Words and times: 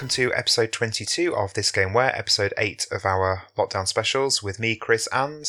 Welcome 0.00 0.16
to 0.16 0.32
episode 0.32 0.72
22 0.72 1.36
of 1.36 1.52
This 1.52 1.70
Game 1.70 1.92
Where, 1.92 2.16
episode 2.16 2.54
8 2.56 2.86
of 2.90 3.04
our 3.04 3.42
lockdown 3.58 3.86
specials 3.86 4.42
with 4.42 4.58
me, 4.58 4.74
Chris, 4.74 5.06
and. 5.12 5.44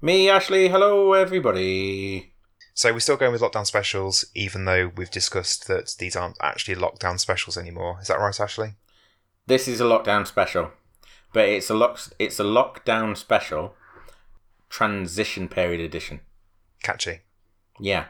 Me, 0.00 0.30
Ashley. 0.30 0.70
Hello, 0.70 1.12
everybody. 1.12 2.32
So 2.72 2.90
we're 2.90 3.00
still 3.00 3.18
going 3.18 3.32
with 3.32 3.42
lockdown 3.42 3.66
specials, 3.66 4.24
even 4.34 4.64
though 4.64 4.92
we've 4.96 5.10
discussed 5.10 5.66
that 5.66 5.94
these 5.98 6.16
aren't 6.16 6.38
actually 6.40 6.76
lockdown 6.76 7.20
specials 7.20 7.58
anymore. 7.58 7.98
Is 8.00 8.08
that 8.08 8.18
right, 8.18 8.40
Ashley? 8.40 8.76
This 9.46 9.68
is 9.68 9.78
a 9.78 9.84
lockdown 9.84 10.26
special, 10.26 10.70
but 11.34 11.46
it's 11.50 11.68
a 11.68 11.74
lock. 11.74 12.00
It's 12.18 12.40
a 12.40 12.44
lockdown 12.44 13.14
special, 13.14 13.74
transition 14.70 15.48
period 15.48 15.82
edition. 15.82 16.20
Catchy. 16.82 17.20
Yeah. 17.78 18.06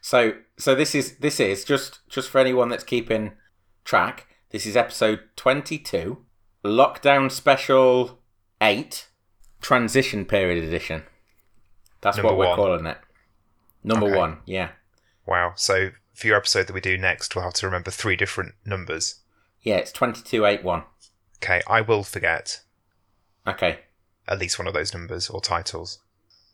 So, 0.00 0.36
so 0.56 0.74
this 0.74 0.94
is 0.94 1.18
this 1.18 1.40
is 1.40 1.62
just 1.62 1.98
just 2.08 2.30
for 2.30 2.38
anyone 2.38 2.70
that's 2.70 2.84
keeping 2.84 3.32
track. 3.84 4.28
This 4.54 4.66
is 4.66 4.76
episode 4.76 5.18
twenty-two, 5.34 6.24
lockdown 6.64 7.28
special 7.28 8.20
eight, 8.60 9.08
transition 9.60 10.24
period 10.24 10.62
edition. 10.62 11.02
That's 12.00 12.18
Number 12.18 12.28
what 12.28 12.38
we're 12.38 12.46
one. 12.50 12.56
calling 12.56 12.86
it. 12.86 12.98
Number 13.82 14.06
Okay. 14.06 14.16
one. 14.16 14.38
Yeah. 14.46 14.68
Wow. 15.26 15.54
So 15.56 15.90
for 16.14 16.28
your 16.28 16.36
episode 16.36 16.68
that 16.68 16.72
we 16.72 16.80
do 16.80 16.96
next, 16.96 17.34
we'll 17.34 17.42
have 17.42 17.54
to 17.54 17.66
remember 17.66 17.90
three 17.90 18.14
different 18.14 18.54
numbers. 18.64 19.22
Yeah. 19.60 19.78
It's 19.78 19.90
twenty-two 19.90 20.46
eight 20.46 20.62
one. 20.62 20.84
Okay, 21.42 21.60
I 21.66 21.80
will 21.80 22.04
forget 22.04 22.60
Okay. 23.48 23.80
at 24.28 24.38
least 24.38 24.56
one 24.60 24.68
of 24.68 24.74
those 24.74 24.94
numbers 24.94 25.28
or 25.28 25.40
titles. 25.40 25.98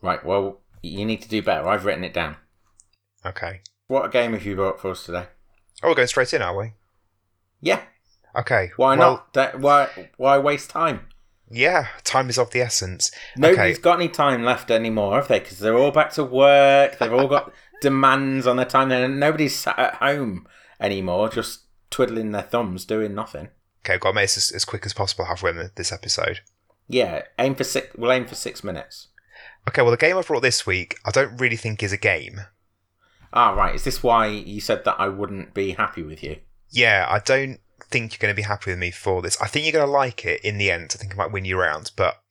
Right. 0.00 0.24
Well, 0.24 0.62
you 0.80 1.04
need 1.04 1.20
to 1.20 1.28
do 1.28 1.42
better. 1.42 1.68
I've 1.68 1.84
written 1.84 2.04
it 2.04 2.14
down. 2.14 2.38
Okay. 3.26 3.60
What 3.88 4.06
a 4.06 4.08
game 4.08 4.32
have 4.32 4.46
you 4.46 4.56
brought 4.56 4.80
for 4.80 4.90
us 4.92 5.04
today? 5.04 5.26
Oh, 5.82 5.90
we're 5.90 5.96
going 5.96 6.08
straight 6.08 6.32
in, 6.32 6.40
are 6.40 6.56
we? 6.56 6.72
Yeah. 7.60 7.82
Okay. 8.36 8.70
Why 8.76 8.96
well, 8.96 9.12
not? 9.12 9.32
That- 9.34 9.60
Why 9.60 10.10
why 10.16 10.38
waste 10.38 10.70
time? 10.70 11.06
Yeah, 11.52 11.88
time 12.04 12.28
is 12.30 12.38
of 12.38 12.50
the 12.52 12.60
essence. 12.60 13.10
Nobody's 13.36 13.76
Okay. 13.76 13.82
got 13.82 13.96
any 13.98 14.08
time 14.08 14.44
left 14.44 14.70
anymore, 14.70 15.16
have 15.16 15.26
they? 15.26 15.40
Because 15.40 15.58
they're 15.58 15.76
all 15.76 15.90
back 15.90 16.12
to 16.12 16.22
work. 16.22 16.98
They've 16.98 17.12
all 17.12 17.26
got 17.26 17.52
demands 17.82 18.46
on 18.46 18.54
their 18.56 18.64
time. 18.66 18.92
And 18.92 19.18
nobody's 19.18 19.56
sat 19.56 19.76
at 19.76 19.94
home 19.96 20.46
anymore, 20.78 21.28
just 21.28 21.62
twiddling 21.90 22.30
their 22.30 22.42
thumbs, 22.42 22.84
doing 22.84 23.16
nothing. 23.16 23.48
Okay, 23.84 23.94
I've 23.94 24.00
got 24.00 24.10
to 24.10 24.14
make 24.14 24.24
this 24.24 24.36
as, 24.36 24.52
as 24.52 24.64
quick 24.64 24.86
as 24.86 24.92
possible 24.92 25.24
halfway 25.24 25.50
in 25.50 25.70
this 25.74 25.90
episode. 25.90 26.40
Yeah, 26.86 27.22
aim 27.38 27.56
for 27.56 27.64
six. 27.64 27.88
We'll 27.96 28.12
aim 28.12 28.26
for 28.26 28.36
six 28.36 28.62
minutes. 28.62 29.08
Okay, 29.68 29.82
well, 29.82 29.90
the 29.90 29.96
game 29.96 30.16
I 30.16 30.22
brought 30.22 30.42
this 30.42 30.64
week, 30.66 30.98
I 31.04 31.10
don't 31.10 31.36
really 31.40 31.56
think 31.56 31.82
is 31.82 31.92
a 31.92 31.96
game. 31.96 32.42
Ah, 33.32 33.50
right. 33.54 33.74
Is 33.74 33.82
this 33.82 34.02
why 34.04 34.26
you 34.26 34.60
said 34.60 34.84
that 34.84 34.96
I 35.00 35.08
wouldn't 35.08 35.52
be 35.54 35.72
happy 35.72 36.02
with 36.04 36.22
you? 36.22 36.36
Yeah, 36.70 37.06
I 37.08 37.18
don't 37.18 37.60
think 37.90 38.12
you're 38.12 38.18
going 38.18 38.32
to 38.34 38.36
be 38.36 38.46
happy 38.46 38.70
with 38.70 38.78
me 38.78 38.90
for 38.90 39.22
this. 39.22 39.40
I 39.40 39.46
think 39.48 39.64
you're 39.64 39.72
going 39.72 39.86
to 39.86 39.90
like 39.90 40.24
it 40.24 40.40
in 40.44 40.58
the 40.58 40.70
end. 40.70 40.92
I 40.94 40.98
think 40.98 41.12
I 41.14 41.16
might 41.16 41.32
win 41.32 41.44
you 41.44 41.58
round, 41.58 41.90
but 41.96 42.22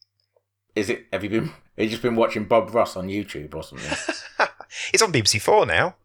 Is 0.75 0.89
it? 0.89 1.05
Have 1.11 1.23
you 1.23 1.29
been? 1.29 1.45
Have 1.47 1.85
you 1.85 1.89
just 1.89 2.01
been 2.01 2.15
watching 2.15 2.45
Bob 2.45 2.73
Ross 2.73 2.95
on 2.95 3.07
YouTube 3.07 3.53
or 3.55 3.63
something? 3.63 4.17
it's 4.93 5.01
on 5.03 5.11
BBC 5.13 5.41
Four 5.41 5.65
now. 5.65 5.95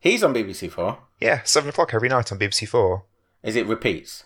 He's 0.00 0.22
on 0.22 0.34
BBC 0.34 0.70
Four. 0.70 0.98
Yeah, 1.20 1.42
seven 1.44 1.70
o'clock 1.70 1.94
every 1.94 2.08
night 2.08 2.30
on 2.32 2.38
BBC 2.38 2.68
Four. 2.68 3.04
Is 3.42 3.56
it 3.56 3.66
repeats? 3.66 4.24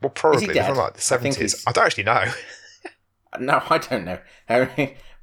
Well, 0.00 0.10
probably 0.10 0.46
from 0.46 0.76
like 0.76 0.94
the 0.94 0.98
I 0.98 1.00
seventies. 1.00 1.36
he's- 1.36 1.64
I 1.66 1.72
don't 1.72 1.86
actually 1.86 2.04
know. 2.04 2.24
No, 3.38 3.62
I 3.70 3.78
don't 3.78 4.04
know. 4.04 4.18
well, 4.48 4.66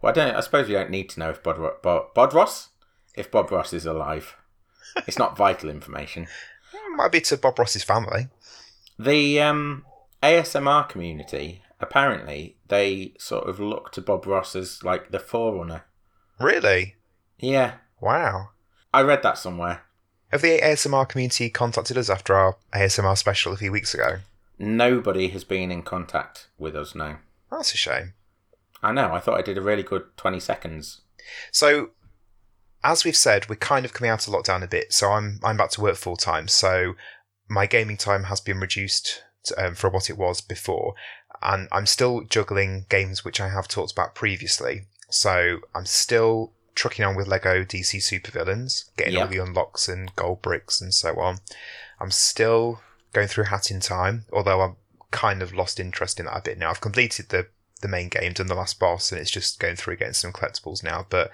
I 0.05 0.11
don't. 0.13 0.35
I 0.35 0.39
suppose 0.39 0.67
we 0.69 0.73
don't 0.75 0.89
need 0.89 1.09
to 1.09 1.19
know 1.19 1.29
if 1.31 1.43
Bod, 1.43 1.57
Bod, 1.83 2.13
Bod 2.15 2.33
Ross, 2.33 2.69
if 3.15 3.29
Bob 3.29 3.51
Ross 3.51 3.73
is 3.73 3.85
alive. 3.85 4.37
It's 5.05 5.19
not 5.19 5.35
vital 5.35 5.69
information. 5.69 6.27
Might 6.95 7.11
be 7.11 7.21
to 7.21 7.37
Bob 7.37 7.59
Ross's 7.59 7.83
family. 7.83 8.27
The 8.99 9.39
um, 9.41 9.85
ASMR 10.23 10.87
community 10.89 11.61
apparently 11.79 12.57
they 12.67 13.13
sort 13.19 13.47
of 13.47 13.59
look 13.59 13.91
to 13.91 14.01
Bob 14.01 14.25
Ross 14.25 14.55
as 14.55 14.83
like 14.83 15.11
the 15.11 15.19
forerunner. 15.19 15.85
Really? 16.39 16.95
Yeah, 17.39 17.73
Wow. 17.99 18.49
I 18.93 19.01
read 19.01 19.23
that 19.23 19.37
somewhere. 19.37 19.83
Have 20.31 20.41
the 20.41 20.59
ASMR 20.59 21.07
community 21.07 21.49
contacted 21.49 21.97
us 21.97 22.09
after 22.09 22.35
our 22.35 22.57
ASMR 22.73 23.17
special 23.17 23.53
a 23.53 23.57
few 23.57 23.71
weeks 23.71 23.93
ago? 23.93 24.17
Nobody 24.59 25.29
has 25.29 25.43
been 25.43 25.71
in 25.71 25.83
contact 25.83 26.47
with 26.57 26.75
us 26.75 26.95
now. 26.95 27.19
That's 27.51 27.73
a 27.73 27.77
shame. 27.77 28.13
I 28.83 28.91
know. 28.91 29.13
I 29.13 29.19
thought 29.19 29.39
I 29.39 29.43
did 29.43 29.57
a 29.57 29.61
really 29.61 29.83
good 29.83 30.03
twenty 30.17 30.39
seconds. 30.39 31.01
So, 31.51 31.91
as 32.87 33.03
we've 33.03 33.17
said, 33.17 33.49
we're 33.49 33.57
kind 33.57 33.85
of 33.85 33.91
coming 33.93 34.09
out 34.09 34.25
of 34.25 34.33
lockdown 34.33 34.63
a 34.63 34.67
bit. 34.67 34.93
So 34.93 35.11
I'm 35.11 35.39
I'm 35.43 35.57
back 35.57 35.71
to 35.71 35.81
work 35.81 35.97
full 35.97 36.15
time. 36.15 36.47
So 36.47 36.95
my 37.49 37.65
gaming 37.65 37.97
time 37.97 38.23
has 38.25 38.39
been 38.39 38.61
reduced 38.61 39.23
to, 39.43 39.67
um, 39.67 39.75
from 39.75 39.93
what 39.93 40.09
it 40.09 40.17
was 40.17 40.39
before, 40.39 40.95
and 41.43 41.67
I'm 41.71 41.85
still 41.85 42.21
juggling 42.21 42.85
games 42.89 43.25
which 43.25 43.41
I 43.41 43.49
have 43.49 43.67
talked 43.67 43.91
about 43.91 44.15
previously. 44.15 44.85
So 45.09 45.59
I'm 45.75 45.85
still 45.85 46.53
trucking 46.75 47.03
on 47.03 47.15
with 47.17 47.27
Lego 47.27 47.63
DC 47.63 47.97
Supervillains, 47.97 48.85
getting 48.95 49.17
all 49.17 49.27
the 49.27 49.39
unlocks 49.39 49.89
and 49.89 50.15
gold 50.15 50.41
bricks 50.41 50.79
and 50.79 50.93
so 50.93 51.19
on. 51.19 51.39
I'm 51.99 52.11
still 52.11 52.79
going 53.11 53.27
through 53.27 53.45
Hat 53.45 53.69
in 53.69 53.81
Time, 53.81 54.25
although 54.31 54.61
I'm 54.61 54.75
kind 55.11 55.41
of 55.41 55.53
lost 55.53 55.79
interest 55.79 56.19
in 56.19 56.27
that 56.27 56.37
a 56.37 56.41
bit 56.41 56.57
now. 56.57 56.69
I've 56.69 56.81
completed 56.81 57.29
the 57.29 57.47
the 57.81 57.87
main 57.87 58.09
game, 58.09 58.33
done 58.33 58.47
the 58.47 58.55
last 58.55 58.79
boss, 58.79 59.11
and 59.11 59.19
it's 59.21 59.31
just 59.31 59.59
going 59.59 59.75
through 59.75 59.97
getting 59.97 60.13
some 60.13 60.31
collectibles 60.33 60.83
now. 60.83 61.05
But 61.09 61.31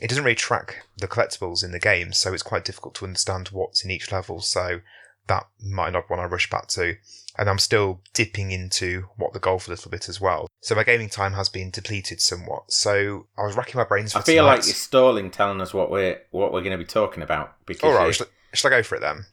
it 0.00 0.08
doesn't 0.08 0.24
really 0.24 0.34
track 0.34 0.84
the 0.96 1.08
collectibles 1.08 1.62
in 1.64 1.70
the 1.72 1.78
game, 1.78 2.12
so 2.12 2.32
it's 2.32 2.42
quite 2.42 2.64
difficult 2.64 2.94
to 2.96 3.04
understand 3.04 3.48
what's 3.48 3.84
in 3.84 3.90
each 3.90 4.10
level. 4.12 4.40
So 4.40 4.80
that 5.28 5.46
might 5.62 5.92
not 5.92 6.10
want 6.10 6.20
to 6.22 6.28
rush 6.28 6.50
back 6.50 6.66
to. 6.68 6.96
And 7.38 7.48
I'm 7.48 7.58
still 7.58 8.00
dipping 8.12 8.50
into 8.50 9.06
what 9.16 9.32
the 9.32 9.38
golf 9.38 9.64
for 9.64 9.70
a 9.70 9.74
little 9.74 9.90
bit 9.90 10.08
as 10.08 10.20
well. 10.20 10.48
So 10.60 10.74
my 10.74 10.84
gaming 10.84 11.08
time 11.08 11.32
has 11.32 11.48
been 11.48 11.70
depleted 11.70 12.20
somewhat. 12.20 12.70
So 12.72 13.26
I 13.38 13.42
was 13.46 13.56
racking 13.56 13.78
my 13.78 13.84
brains 13.84 14.12
for 14.12 14.18
I 14.18 14.22
feel 14.22 14.44
like 14.44 14.60
tonight. 14.60 14.66
you're 14.66 14.74
stalling, 14.74 15.30
telling 15.30 15.60
us 15.62 15.72
what 15.72 15.90
we're 15.90 16.20
what 16.30 16.52
we're 16.52 16.60
going 16.62 16.72
to 16.72 16.78
be 16.78 16.84
talking 16.84 17.22
about. 17.22 17.54
Because 17.64 17.84
All 17.90 17.96
right, 17.96 18.08
you- 18.08 18.12
shall, 18.12 18.26
shall 18.52 18.72
I 18.72 18.76
go 18.78 18.82
for 18.82 18.96
it 18.96 19.00
then? 19.00 19.24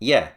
yeah, 0.00 0.28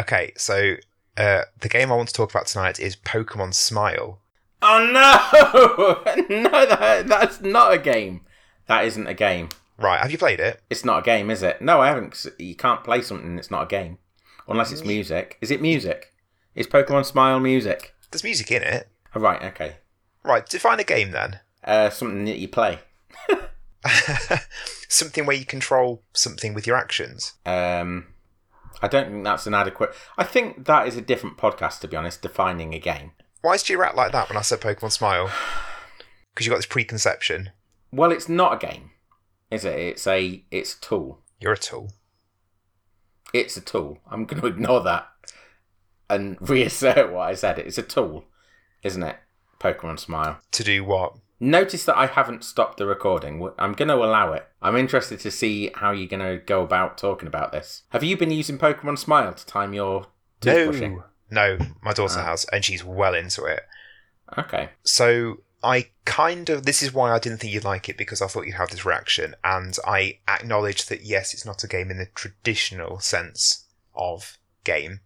Okay, 0.00 0.32
so 0.36 0.74
uh, 1.16 1.42
the 1.60 1.68
game 1.68 1.90
I 1.90 1.96
want 1.96 2.08
to 2.08 2.14
talk 2.14 2.30
about 2.30 2.46
tonight 2.46 2.78
is 2.80 2.94
Pokemon 2.96 3.54
Smile. 3.54 4.20
Oh 4.60 4.84
no! 4.92 6.26
no, 6.28 6.66
that, 6.66 7.06
that's 7.06 7.40
not 7.40 7.72
a 7.72 7.78
game. 7.78 8.22
That 8.66 8.84
isn't 8.84 9.06
a 9.06 9.14
game. 9.14 9.48
Right, 9.78 10.00
have 10.00 10.10
you 10.10 10.18
played 10.18 10.40
it? 10.40 10.60
It's 10.68 10.84
not 10.84 10.98
a 10.98 11.02
game, 11.02 11.30
is 11.30 11.42
it? 11.42 11.62
No, 11.62 11.80
I 11.80 11.86
haven't. 11.88 12.10
'cause 12.10 12.28
You 12.38 12.56
can't 12.56 12.82
play 12.82 13.00
something 13.02 13.36
that's 13.36 13.50
not 13.50 13.62
a 13.64 13.66
game. 13.66 13.98
Unless 14.48 14.72
it's 14.72 14.84
music. 14.84 15.36
Is 15.40 15.50
it 15.50 15.60
music? 15.62 16.12
Is 16.54 16.66
Pokemon 16.66 17.04
Smile 17.06 17.38
music? 17.38 17.94
There's 18.10 18.24
music 18.24 18.50
in 18.50 18.62
it. 18.62 18.88
Oh, 19.14 19.20
right, 19.20 19.42
okay. 19.44 19.76
Right, 20.24 20.46
define 20.48 20.80
a 20.80 20.84
game 20.84 21.12
then. 21.12 21.40
Uh, 21.62 21.90
something 21.90 22.24
that 22.24 22.38
you 22.38 22.48
play. 22.48 22.80
something 24.88 25.26
where 25.26 25.36
you 25.36 25.44
control 25.44 26.02
something 26.12 26.54
with 26.54 26.66
your 26.66 26.76
actions. 26.76 27.34
Um, 27.46 28.06
I 28.82 28.88
don't 28.88 29.10
think 29.10 29.24
that's 29.24 29.46
an 29.46 29.54
adequate. 29.54 29.90
I 30.16 30.24
think 30.24 30.66
that 30.66 30.86
is 30.88 30.96
a 30.96 31.00
different 31.02 31.36
podcast, 31.36 31.80
to 31.80 31.88
be 31.88 31.96
honest, 31.96 32.22
defining 32.22 32.74
a 32.74 32.78
game. 32.78 33.12
Why 33.40 33.56
did 33.56 33.68
you 33.68 33.78
react 33.78 33.96
like 33.96 34.12
that 34.12 34.28
when 34.28 34.36
I 34.36 34.42
said 34.42 34.60
Pokemon 34.60 34.92
Smile? 34.92 35.30
Because 36.34 36.46
you 36.46 36.50
got 36.50 36.56
this 36.56 36.66
preconception. 36.66 37.50
Well, 37.92 38.12
it's 38.12 38.28
not 38.28 38.62
a 38.62 38.66
game, 38.66 38.90
is 39.50 39.64
it? 39.64 39.78
It's 39.78 40.06
a 40.06 40.44
it's 40.50 40.74
a 40.74 40.80
tool. 40.80 41.20
You're 41.40 41.52
a 41.52 41.58
tool. 41.58 41.92
It's 43.32 43.56
a 43.56 43.60
tool. 43.60 43.98
I'm 44.10 44.24
going 44.24 44.40
to 44.42 44.48
ignore 44.48 44.82
that 44.82 45.08
and 46.10 46.36
reassert 46.40 47.12
what 47.12 47.28
I 47.28 47.34
said. 47.34 47.58
It's 47.58 47.78
a 47.78 47.82
tool, 47.82 48.24
isn't 48.82 49.02
it? 49.02 49.16
Pokemon 49.60 49.98
Smile. 49.98 50.38
To 50.52 50.64
do 50.64 50.84
what? 50.84 51.14
Notice 51.40 51.84
that 51.84 51.96
I 51.96 52.06
haven't 52.06 52.42
stopped 52.42 52.78
the 52.78 52.86
recording. 52.86 53.48
I'm 53.58 53.72
going 53.72 53.88
to 53.88 53.94
allow 53.94 54.32
it. 54.32 54.48
I'm 54.60 54.76
interested 54.76 55.20
to 55.20 55.30
see 55.30 55.70
how 55.74 55.92
you're 55.92 56.08
going 56.08 56.26
to 56.26 56.44
go 56.44 56.62
about 56.62 56.98
talking 56.98 57.28
about 57.28 57.52
this. 57.52 57.84
Have 57.90 58.02
you 58.02 58.16
been 58.16 58.32
using 58.32 58.58
Pokemon 58.58 58.98
Smile 58.98 59.32
to 59.32 59.46
time 59.46 59.72
your 59.72 60.06
toothbrushing? 60.40 60.96
No. 60.96 61.04
No, 61.30 61.58
my 61.82 61.92
daughter 61.92 62.22
has, 62.22 62.44
and 62.46 62.64
she's 62.64 62.84
well 62.84 63.14
into 63.14 63.44
it. 63.44 63.60
Okay. 64.36 64.70
So 64.82 65.38
I 65.62 65.88
kind 66.04 66.48
of 66.48 66.64
this 66.64 66.82
is 66.82 66.92
why 66.92 67.10
I 67.10 67.18
didn't 67.18 67.38
think 67.38 67.52
you'd 67.52 67.64
like 67.64 67.88
it 67.88 67.96
because 67.96 68.22
I 68.22 68.26
thought 68.26 68.46
you'd 68.46 68.54
have 68.56 68.70
this 68.70 68.84
reaction, 68.84 69.34
and 69.42 69.76
I 69.86 70.18
acknowledge 70.28 70.86
that 70.86 71.02
yes, 71.02 71.34
it's 71.34 71.46
not 71.46 71.64
a 71.64 71.68
game 71.68 71.90
in 71.90 71.98
the 71.98 72.06
traditional 72.06 73.00
sense 73.00 73.64
of 73.94 74.38
game. 74.64 75.00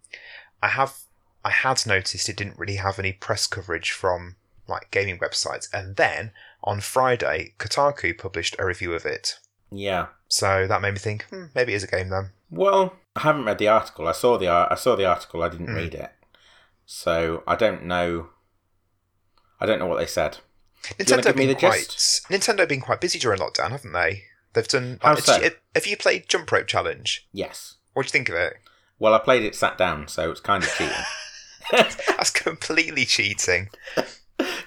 I 0.62 0.68
have 0.68 0.98
I 1.44 1.50
had 1.50 1.86
noticed 1.86 2.28
it 2.28 2.36
didn't 2.36 2.58
really 2.58 2.76
have 2.76 2.98
any 2.98 3.12
press 3.12 3.46
coverage 3.46 3.90
from 3.90 4.36
like 4.68 4.90
gaming 4.90 5.18
websites, 5.18 5.68
and 5.72 5.96
then 5.96 6.32
on 6.62 6.80
Friday, 6.80 7.54
Kotaku 7.58 8.16
published 8.16 8.56
a 8.58 8.66
review 8.66 8.92
of 8.94 9.04
it. 9.04 9.38
Yeah. 9.70 10.06
So 10.28 10.66
that 10.66 10.82
made 10.82 10.94
me 10.94 10.98
think, 10.98 11.24
hmm, 11.24 11.46
maybe 11.54 11.72
it 11.72 11.76
is 11.76 11.84
a 11.84 11.88
game 11.88 12.10
then. 12.10 12.30
Well, 12.52 12.94
I 13.16 13.20
haven't 13.20 13.46
read 13.46 13.58
the 13.58 13.68
article. 13.68 14.06
I 14.06 14.12
saw 14.12 14.36
the 14.36 14.48
I 14.48 14.74
saw 14.74 14.94
the 14.94 15.06
article. 15.06 15.42
I 15.42 15.48
didn't 15.48 15.68
Hmm. 15.68 15.74
read 15.74 15.94
it, 15.94 16.12
so 16.84 17.42
I 17.46 17.56
don't 17.56 17.84
know. 17.84 18.28
I 19.58 19.66
don't 19.66 19.78
know 19.78 19.86
what 19.86 19.98
they 19.98 20.06
said. 20.06 20.38
Nintendo 20.98 21.34
been 21.34 21.54
quite 21.56 21.88
gist? 21.88 22.28
Nintendo 22.28 22.68
been 22.68 22.80
quite 22.80 23.00
busy 23.00 23.18
during 23.18 23.40
lockdown, 23.40 23.70
haven't 23.70 23.92
they? 23.92 24.24
They've 24.52 24.68
done. 24.68 24.98
How 25.00 25.14
have, 25.14 25.24
so? 25.24 25.40
you, 25.40 25.50
have 25.74 25.86
you 25.86 25.96
played 25.96 26.28
Jump 26.28 26.52
Rope 26.52 26.66
Challenge? 26.66 27.26
Yes. 27.32 27.76
What 27.94 28.02
do 28.02 28.08
you 28.08 28.10
think 28.10 28.28
of 28.28 28.34
it? 28.34 28.54
Well, 28.98 29.14
I 29.14 29.18
played 29.18 29.44
it 29.44 29.54
sat 29.54 29.78
down, 29.78 30.08
so 30.08 30.30
it's 30.30 30.40
kind 30.40 30.62
of 30.62 30.70
cheating. 30.74 30.92
That's 31.70 32.30
completely 32.30 33.04
cheating. 33.06 33.70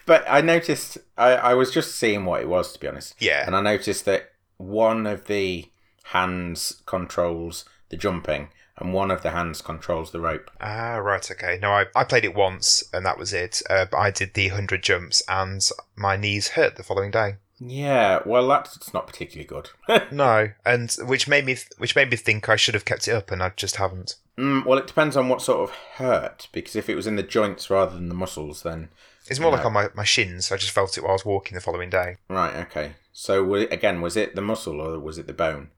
But 0.05 0.25
I 0.27 0.41
noticed 0.41 0.97
I, 1.17 1.33
I 1.35 1.53
was 1.53 1.71
just 1.71 1.95
seeing 1.95 2.25
what 2.25 2.41
it 2.41 2.47
was 2.49 2.73
to 2.73 2.79
be 2.79 2.87
honest. 2.87 3.15
Yeah. 3.19 3.45
And 3.45 3.55
I 3.55 3.61
noticed 3.61 4.05
that 4.05 4.31
one 4.57 5.05
of 5.05 5.25
the 5.27 5.69
hands 6.05 6.81
controls 6.85 7.65
the 7.95 8.01
jumping 8.01 8.49
and 8.77 8.93
one 8.93 9.09
of 9.09 9.21
the 9.23 9.31
hands 9.31 9.61
controls 9.61 10.11
the 10.11 10.19
rope. 10.19 10.51
Ah, 10.59 10.97
right, 10.97 11.31
okay. 11.31 11.57
No, 11.61 11.71
I, 11.71 11.85
I 11.95 12.03
played 12.03 12.25
it 12.25 12.35
once 12.35 12.83
and 12.93 13.05
that 13.05 13.17
was 13.17 13.31
it. 13.33 13.61
Uh, 13.69 13.85
but 13.89 13.97
I 13.97 14.11
did 14.11 14.33
the 14.33 14.49
100 14.49 14.83
jumps 14.83 15.23
and 15.29 15.67
my 15.95 16.17
knees 16.17 16.49
hurt 16.49 16.75
the 16.75 16.83
following 16.83 17.11
day. 17.11 17.35
Yeah, 17.57 18.19
well 18.25 18.45
that's 18.49 18.93
not 18.93 19.07
particularly 19.07 19.47
good. 19.47 19.69
No, 20.11 20.49
and 20.65 20.91
which 21.05 21.25
made 21.27 21.45
me 21.45 21.55
which 21.77 21.95
made 21.95 22.11
me 22.11 22.17
think 22.17 22.49
I 22.49 22.57
should 22.57 22.73
have 22.73 22.83
kept 22.83 23.07
it 23.07 23.13
up 23.13 23.31
and 23.31 23.41
I 23.41 23.53
just 23.55 23.77
haven't. 23.77 24.15
mm, 24.37 24.65
well, 24.65 24.77
it 24.77 24.87
depends 24.87 25.15
on 25.15 25.29
what 25.29 25.41
sort 25.41 25.61
of 25.69 25.73
hurt 25.95 26.49
because 26.51 26.75
if 26.75 26.89
it 26.89 26.95
was 26.95 27.07
in 27.07 27.15
the 27.15 27.23
joints 27.23 27.69
rather 27.69 27.95
than 27.95 28.09
the 28.09 28.13
muscles 28.15 28.63
then 28.63 28.89
It's 29.29 29.39
more 29.39 29.51
like 29.53 29.65
on 29.65 29.71
my, 29.71 29.87
my 29.95 30.03
shins. 30.03 30.51
I 30.51 30.57
just 30.57 30.71
felt 30.73 30.97
it 30.97 31.01
while 31.01 31.11
I 31.11 31.13
was 31.13 31.23
walking 31.25 31.55
the 31.55 31.61
following 31.61 31.89
day. 31.89 32.17
right, 32.29 32.55
okay. 32.67 32.91
So 33.13 33.53
again, 33.53 34.01
was 34.01 34.17
it 34.17 34.35
the 34.35 34.41
muscle 34.41 34.81
or 34.81 34.99
was 34.99 35.17
it 35.17 35.25
the 35.27 35.33
bone? 35.33 35.69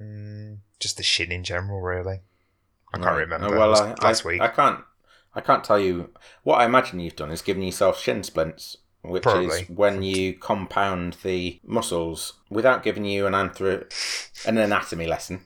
Mm, 0.00 0.58
just 0.80 0.96
the 0.96 1.02
shin 1.02 1.32
in 1.32 1.44
general, 1.44 1.80
really. 1.80 2.20
I 2.92 2.96
can't 2.98 3.06
Right. 3.10 3.18
remember. 3.20 3.48
Oh, 3.48 3.58
well, 3.58 3.74
I, 3.76 3.94
last 4.02 4.24
I, 4.24 4.28
week. 4.28 4.40
I 4.40 4.48
can't. 4.48 4.80
I 5.34 5.40
can't 5.40 5.62
tell 5.62 5.78
you 5.78 6.10
what 6.42 6.56
I 6.60 6.64
imagine 6.64 7.00
you've 7.00 7.16
done 7.16 7.30
is 7.30 7.42
given 7.42 7.62
yourself 7.62 8.00
shin 8.00 8.22
splints, 8.24 8.78
which 9.02 9.22
Probably. 9.22 9.46
is 9.62 9.68
when 9.68 10.02
you 10.02 10.34
compound 10.34 11.18
the 11.22 11.60
muscles 11.64 12.34
without 12.50 12.82
giving 12.82 13.04
you 13.04 13.26
an 13.26 13.34
anthro- 13.34 13.86
an 14.46 14.58
anatomy 14.58 15.06
lesson. 15.06 15.42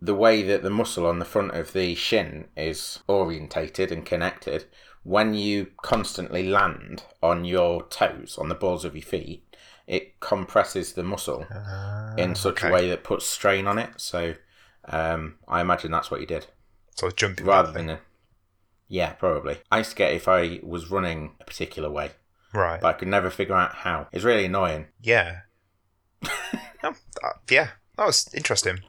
The 0.00 0.14
way 0.14 0.42
that 0.42 0.62
the 0.62 0.70
muscle 0.70 1.06
on 1.06 1.18
the 1.18 1.24
front 1.24 1.52
of 1.54 1.72
the 1.72 1.94
shin 1.94 2.48
is 2.56 3.00
orientated 3.08 3.90
and 3.92 4.04
connected, 4.04 4.66
when 5.04 5.32
you 5.34 5.68
constantly 5.82 6.48
land 6.48 7.04
on 7.22 7.44
your 7.44 7.84
toes, 7.86 8.36
on 8.38 8.48
the 8.48 8.54
balls 8.54 8.84
of 8.84 8.94
your 8.94 9.02
feet, 9.02 9.44
it 9.86 10.20
compresses 10.20 10.92
the 10.92 11.02
muscle 11.02 11.46
Ah, 11.50 12.14
in 12.16 12.34
such 12.34 12.58
okay. 12.58 12.68
a 12.68 12.72
way 12.72 12.88
that 12.88 13.02
puts 13.04 13.26
strain 13.26 13.66
on 13.66 13.78
it. 13.78 13.92
So 14.00 14.34
um, 14.86 15.36
I 15.48 15.60
imagine 15.60 15.90
that's 15.92 16.10
what 16.10 16.20
you 16.20 16.26
did 16.26 16.46
So 16.96 17.10
jumping 17.10 17.46
rather 17.46 17.72
than 17.72 17.88
a 17.90 18.00
yeah 18.88 19.12
probably 19.14 19.58
i 19.70 19.78
used 19.78 19.90
to 19.90 19.96
get 19.96 20.12
it 20.12 20.16
if 20.16 20.28
i 20.28 20.60
was 20.62 20.90
running 20.90 21.32
a 21.40 21.44
particular 21.44 21.88
way 21.90 22.10
Right. 22.52 22.78
but 22.80 22.88
i 22.88 22.92
could 22.98 23.08
never 23.08 23.30
figure 23.30 23.54
out 23.54 23.74
how 23.76 24.06
it's 24.12 24.24
really 24.24 24.44
annoying 24.44 24.86
yeah. 25.00 25.40
Oh, 26.22 26.28
that- 26.82 26.94
yeah. 27.50 27.68
That 27.96 28.06
was 28.06 28.28
interesting. 28.34 28.80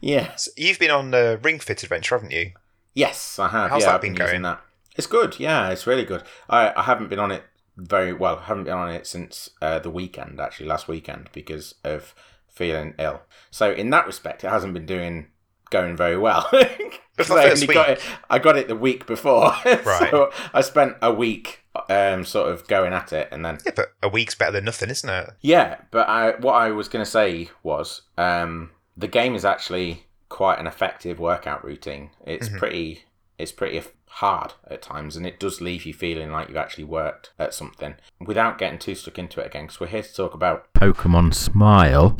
yeah 0.00 0.34
So 0.36 0.50
you've 0.56 0.78
been 0.78 0.90
on 0.90 1.10
the 1.10 1.38
Ring 1.42 1.58
Fit 1.58 1.82
adventure, 1.82 2.14
haven't 2.16 2.32
you? 2.32 2.52
yes 2.94 3.38
i 3.38 3.48
have 3.48 3.70
How's 3.70 3.80
yeah 3.82 3.86
that 3.88 3.94
i've 3.96 4.00
been 4.02 4.14
been 4.14 4.26
going? 4.26 4.42
that 4.42 4.60
it's 4.96 5.06
good 5.06 5.38
yeah 5.40 5.70
it's 5.70 5.86
really 5.86 6.04
good 6.04 6.22
i 6.50 6.72
i 6.76 6.82
haven't 6.82 7.08
been 7.08 7.18
on 7.18 7.30
it 7.32 7.44
very 7.76 8.12
well 8.12 8.36
I 8.36 8.44
haven't 8.44 8.64
been 8.64 8.74
on 8.74 8.90
it 8.90 9.06
since 9.06 9.48
uh, 9.62 9.78
the 9.78 9.88
weekend 9.88 10.38
actually 10.40 10.66
last 10.66 10.88
weekend 10.88 11.30
because 11.32 11.74
of 11.84 12.14
feeling 12.52 12.94
ill 12.98 13.22
so 13.50 13.72
in 13.72 13.90
that 13.90 14.06
respect 14.06 14.44
it 14.44 14.48
hasn't 14.48 14.74
been 14.74 14.86
doing 14.86 15.26
going 15.70 15.96
very 15.96 16.18
well. 16.18 16.46
the 16.52 16.96
I, 17.18 17.72
got 17.74 17.88
it, 17.88 18.00
I 18.28 18.38
got 18.38 18.56
it 18.58 18.68
the 18.68 18.76
week 18.76 19.06
before 19.06 19.54
Right. 19.64 20.10
so 20.10 20.30
i 20.52 20.60
spent 20.60 20.96
a 21.00 21.12
week 21.12 21.60
um 21.88 22.24
sort 22.26 22.50
of 22.52 22.66
going 22.68 22.92
at 22.92 23.12
it 23.14 23.28
and 23.32 23.42
then 23.44 23.58
Yeah, 23.64 23.72
but 23.74 23.92
a 24.02 24.08
week's 24.10 24.34
better 24.34 24.52
than 24.52 24.64
nothing, 24.66 24.90
isn't 24.90 25.08
it? 25.08 25.30
Yeah, 25.40 25.76
but 25.90 26.06
I, 26.08 26.32
what 26.40 26.52
I 26.54 26.70
was 26.72 26.88
going 26.88 27.02
to 27.04 27.10
say 27.10 27.48
was 27.62 28.02
um, 28.18 28.70
the 28.98 29.08
game 29.08 29.34
is 29.34 29.44
actually 29.46 30.04
quite 30.28 30.58
an 30.58 30.66
effective 30.66 31.18
workout 31.18 31.64
routine. 31.64 32.10
It's 32.26 32.50
Mhm. 32.50 32.58
pretty 32.58 33.04
it's 33.42 33.52
pretty 33.52 33.82
hard 34.06 34.54
at 34.70 34.82
times, 34.82 35.16
and 35.16 35.26
it 35.26 35.40
does 35.40 35.60
leave 35.60 35.84
you 35.84 35.92
feeling 35.92 36.30
like 36.30 36.48
you've 36.48 36.56
actually 36.56 36.84
worked 36.84 37.32
at 37.38 37.52
something. 37.52 37.94
Without 38.20 38.56
getting 38.56 38.78
too 38.78 38.94
stuck 38.94 39.18
into 39.18 39.40
it 39.40 39.46
again, 39.46 39.64
because 39.64 39.80
we're 39.80 39.88
here 39.88 40.02
to 40.02 40.14
talk 40.14 40.32
about 40.32 40.72
Pokemon 40.74 41.34
Smile. 41.34 42.16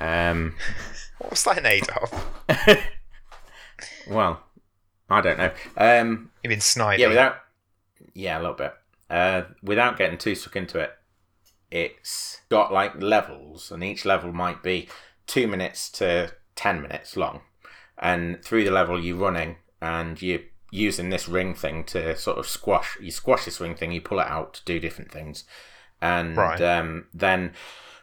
Um, 0.00 0.54
What 1.18 1.30
was 1.30 1.44
that 1.44 1.64
aid 1.64 1.86
of? 2.00 2.78
well, 4.10 4.42
I 5.08 5.20
don't 5.20 5.38
know. 5.38 5.52
Um, 5.76 6.30
You 6.42 6.50
mean 6.50 6.58
Snidey? 6.58 6.98
Yeah, 6.98 7.08
without 7.08 7.36
yeah, 8.14 8.38
a 8.38 8.40
little 8.40 8.56
bit. 8.56 8.74
Uh, 9.08 9.42
without 9.62 9.98
getting 9.98 10.18
too 10.18 10.34
stuck 10.34 10.56
into 10.56 10.80
it, 10.80 10.90
it's 11.70 12.40
got 12.48 12.72
like 12.72 13.00
levels, 13.00 13.70
and 13.70 13.84
each 13.84 14.04
level 14.04 14.32
might 14.32 14.62
be 14.62 14.88
two 15.26 15.46
minutes 15.46 15.90
to 15.90 16.32
ten 16.56 16.82
minutes 16.82 17.16
long. 17.16 17.42
And 17.98 18.42
through 18.42 18.64
the 18.64 18.72
level, 18.72 19.00
you're 19.00 19.16
running, 19.16 19.56
and 19.82 20.20
you're 20.22 20.40
using 20.70 21.10
this 21.10 21.28
ring 21.28 21.54
thing 21.54 21.84
to 21.84 22.16
sort 22.16 22.38
of 22.38 22.46
squash. 22.46 22.96
You 23.00 23.10
squash 23.10 23.44
this 23.44 23.60
ring 23.60 23.74
thing, 23.74 23.92
you 23.92 24.00
pull 24.00 24.20
it 24.20 24.26
out 24.26 24.54
to 24.54 24.64
do 24.64 24.80
different 24.80 25.12
things, 25.12 25.44
and 26.00 26.36
Right. 26.36 26.60
um, 26.60 27.06
then 27.12 27.52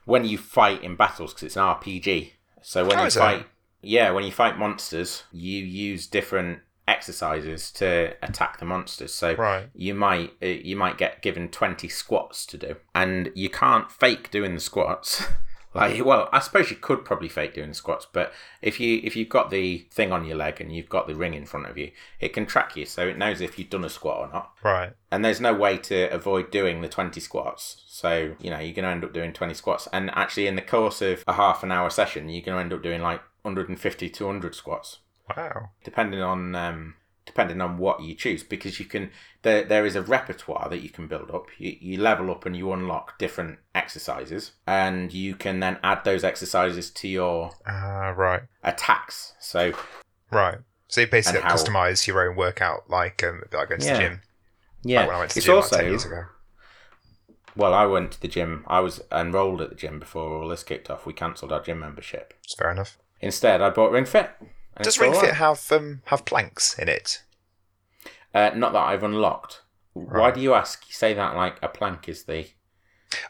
when 0.06 0.26
you 0.26 0.38
fight 0.38 0.84
in 0.84 0.96
battles, 0.96 1.34
because 1.34 1.44
it's 1.44 1.56
an 1.58 1.64
RPG, 1.64 2.34
so 2.62 2.86
when 2.86 2.98
Oh, 3.00 3.02
you 3.02 3.08
is 3.08 3.16
it? 3.16 3.20
fight, 3.20 3.48
yeah, 3.82 4.12
when 4.12 4.24
you 4.24 4.32
fight 4.32 4.58
monsters, 4.58 5.24
you 5.32 5.64
use 5.64 6.06
different 6.06 6.60
exercises 6.88 7.72
to 7.72 8.16
attack 8.24 8.58
the 8.60 8.66
monsters. 8.66 9.14
So 9.14 9.36
Right. 9.36 9.70
you 9.74 9.94
might 9.94 10.34
uh, 10.42 10.48
you 10.48 10.76
might 10.76 10.98
get 10.98 11.22
given 11.22 11.50
20 11.50 11.88
squats 11.88 12.46
to 12.48 12.58
do 12.58 12.76
and 12.96 13.32
you 13.36 13.48
can't 13.50 13.92
fake 13.92 14.32
doing 14.32 14.56
the 14.56 14.60
squats 14.60 15.24
like 15.74 16.04
well 16.04 16.28
i 16.32 16.40
suppose 16.40 16.72
you 16.72 16.76
could 16.76 17.06
probably 17.06 17.30
fake 17.30 17.54
doing 17.54 17.74
squats 17.74 18.08
but 18.12 18.34
if 18.62 18.80
you 18.80 19.00
if 19.04 19.16
you've 19.16 19.30
got 19.30 19.52
the 19.52 19.86
thing 19.92 20.12
on 20.12 20.26
your 20.26 20.36
leg 20.36 20.60
and 20.60 20.74
you've 20.76 20.90
got 20.90 21.06
the 21.08 21.16
ring 21.16 21.34
in 21.36 21.46
front 21.46 21.68
of 21.68 21.78
you 21.78 21.92
it 22.20 22.34
can 22.34 22.46
track 22.46 22.76
you 22.76 22.86
so 22.86 23.08
it 23.08 23.18
knows 23.18 23.40
if 23.40 23.60
you've 23.60 23.70
done 23.70 23.86
a 23.86 23.90
squat 23.90 24.18
or 24.18 24.32
not 24.34 24.52
Right. 24.64 24.94
and 25.12 25.24
there's 25.24 25.40
no 25.40 25.54
way 25.54 25.78
to 25.78 26.12
avoid 26.12 26.50
doing 26.50 26.82
the 26.82 26.90
20 26.90 27.20
squats 27.20 27.84
so 27.88 28.36
you 28.42 28.50
know 28.50 28.58
you're 28.60 28.74
going 28.74 28.84
to 28.86 28.90
end 28.92 29.04
up 29.04 29.14
doing 29.14 29.32
20 29.32 29.54
squats 29.54 29.88
and 29.94 30.10
actually 30.16 30.48
in 30.48 30.56
the 30.56 30.62
course 30.64 31.02
of 31.02 31.24
a 31.28 31.34
half 31.34 31.62
an 31.62 31.72
hour 31.72 31.90
session 31.92 32.30
you're 32.30 32.42
going 32.44 32.56
to 32.58 32.62
end 32.64 32.74
up 32.74 32.82
doing 32.82 33.02
like 33.02 33.22
150 33.44 34.10
200 34.10 34.56
squats 34.56 35.00
Wow. 35.38 35.70
depending 35.84 36.22
on 36.22 36.56
um, 36.56 36.96
depending 37.30 37.62
on 37.62 37.78
what 37.78 38.02
you 38.02 38.16
choose 38.16 38.42
because 38.44 38.80
you 38.80 38.86
can 38.86 39.12
there, 39.44 39.64
there 39.64 39.86
is 39.86 39.96
a 39.96 40.02
repertoire 40.02 40.68
that 40.68 40.80
you 40.82 40.90
can 40.90 41.08
build 41.08 41.30
up 41.30 41.46
you, 41.60 41.76
you 41.80 41.96
level 42.02 42.32
up 42.32 42.44
and 42.48 42.58
you 42.58 42.74
unlock 42.74 43.20
different 43.20 43.60
exercises 43.76 44.54
and 44.66 45.14
you 45.14 45.36
can 45.36 45.60
then 45.60 45.78
add 45.84 46.04
those 46.04 46.24
exercises 46.24 46.90
to 46.90 47.08
your 47.08 47.52
Ah, 47.68 48.10
right. 48.18 48.42
attacks 48.64 49.34
so 49.40 49.72
Right. 50.32 50.58
So 50.88 51.02
you 51.02 51.08
basically 51.08 51.42
how- 51.42 51.54
customize 51.56 52.08
your 52.08 52.28
own 52.28 52.36
workout, 52.36 52.90
like 52.90 53.24
um, 53.24 53.44
like 53.54 53.70
going 53.70 53.82
to 53.82 53.86
Yeah. 53.88 53.94
the 53.94 54.00
gym. 54.00 54.22
yeah 54.84 55.00
Like 55.02 55.08
when 55.10 55.16
I 55.16 55.20
went 55.20 55.30
to 55.32 55.36
the 55.36 55.40
it's 55.40 55.46
gym 55.46 55.56
also 55.56 55.76
like 55.76 55.82
ten 55.84 55.92
years 55.92 56.06
ago. 56.06 56.22
well 57.56 57.74
i 57.74 57.86
went 57.86 58.12
to 58.14 58.22
the 58.22 58.28
gym 58.28 58.64
i 58.68 58.80
was 58.80 59.02
enrolled 59.12 59.62
at 59.62 59.70
the 59.70 59.76
gym 59.76 60.00
before 60.00 60.28
all 60.42 60.48
this 60.50 60.64
kicked 60.64 60.90
off 60.90 61.06
we 61.06 61.14
cancelled 61.14 61.52
our 61.52 61.62
gym 61.62 61.80
membership 61.80 62.34
It's 62.44 62.56
fair 62.56 62.72
enough. 62.72 62.98
instead 63.22 63.62
i 63.62 63.70
bought 63.70 63.92
ring 63.92 64.06
fit 64.06 64.32
Does 64.84 65.00
Ring 65.00 65.14
Fit 65.14 65.36
have 65.36 65.72
um 65.72 66.02
have 66.06 66.26
planks 66.26 66.78
in 66.78 66.88
it? 66.90 67.22
uh, 68.34 68.52
not 68.56 68.74
that 68.74 68.84
i've 68.88 69.04
unlocked 69.04 69.62
why 69.94 70.30
do 70.32 70.40
you 70.40 70.54
ask 70.54 70.88
you 70.88 70.94
say 70.94 71.14
that 71.14 71.36
like 71.36 71.58
a 71.64 71.68
plank 71.68 72.08
is 72.08 72.24
the 72.24 72.48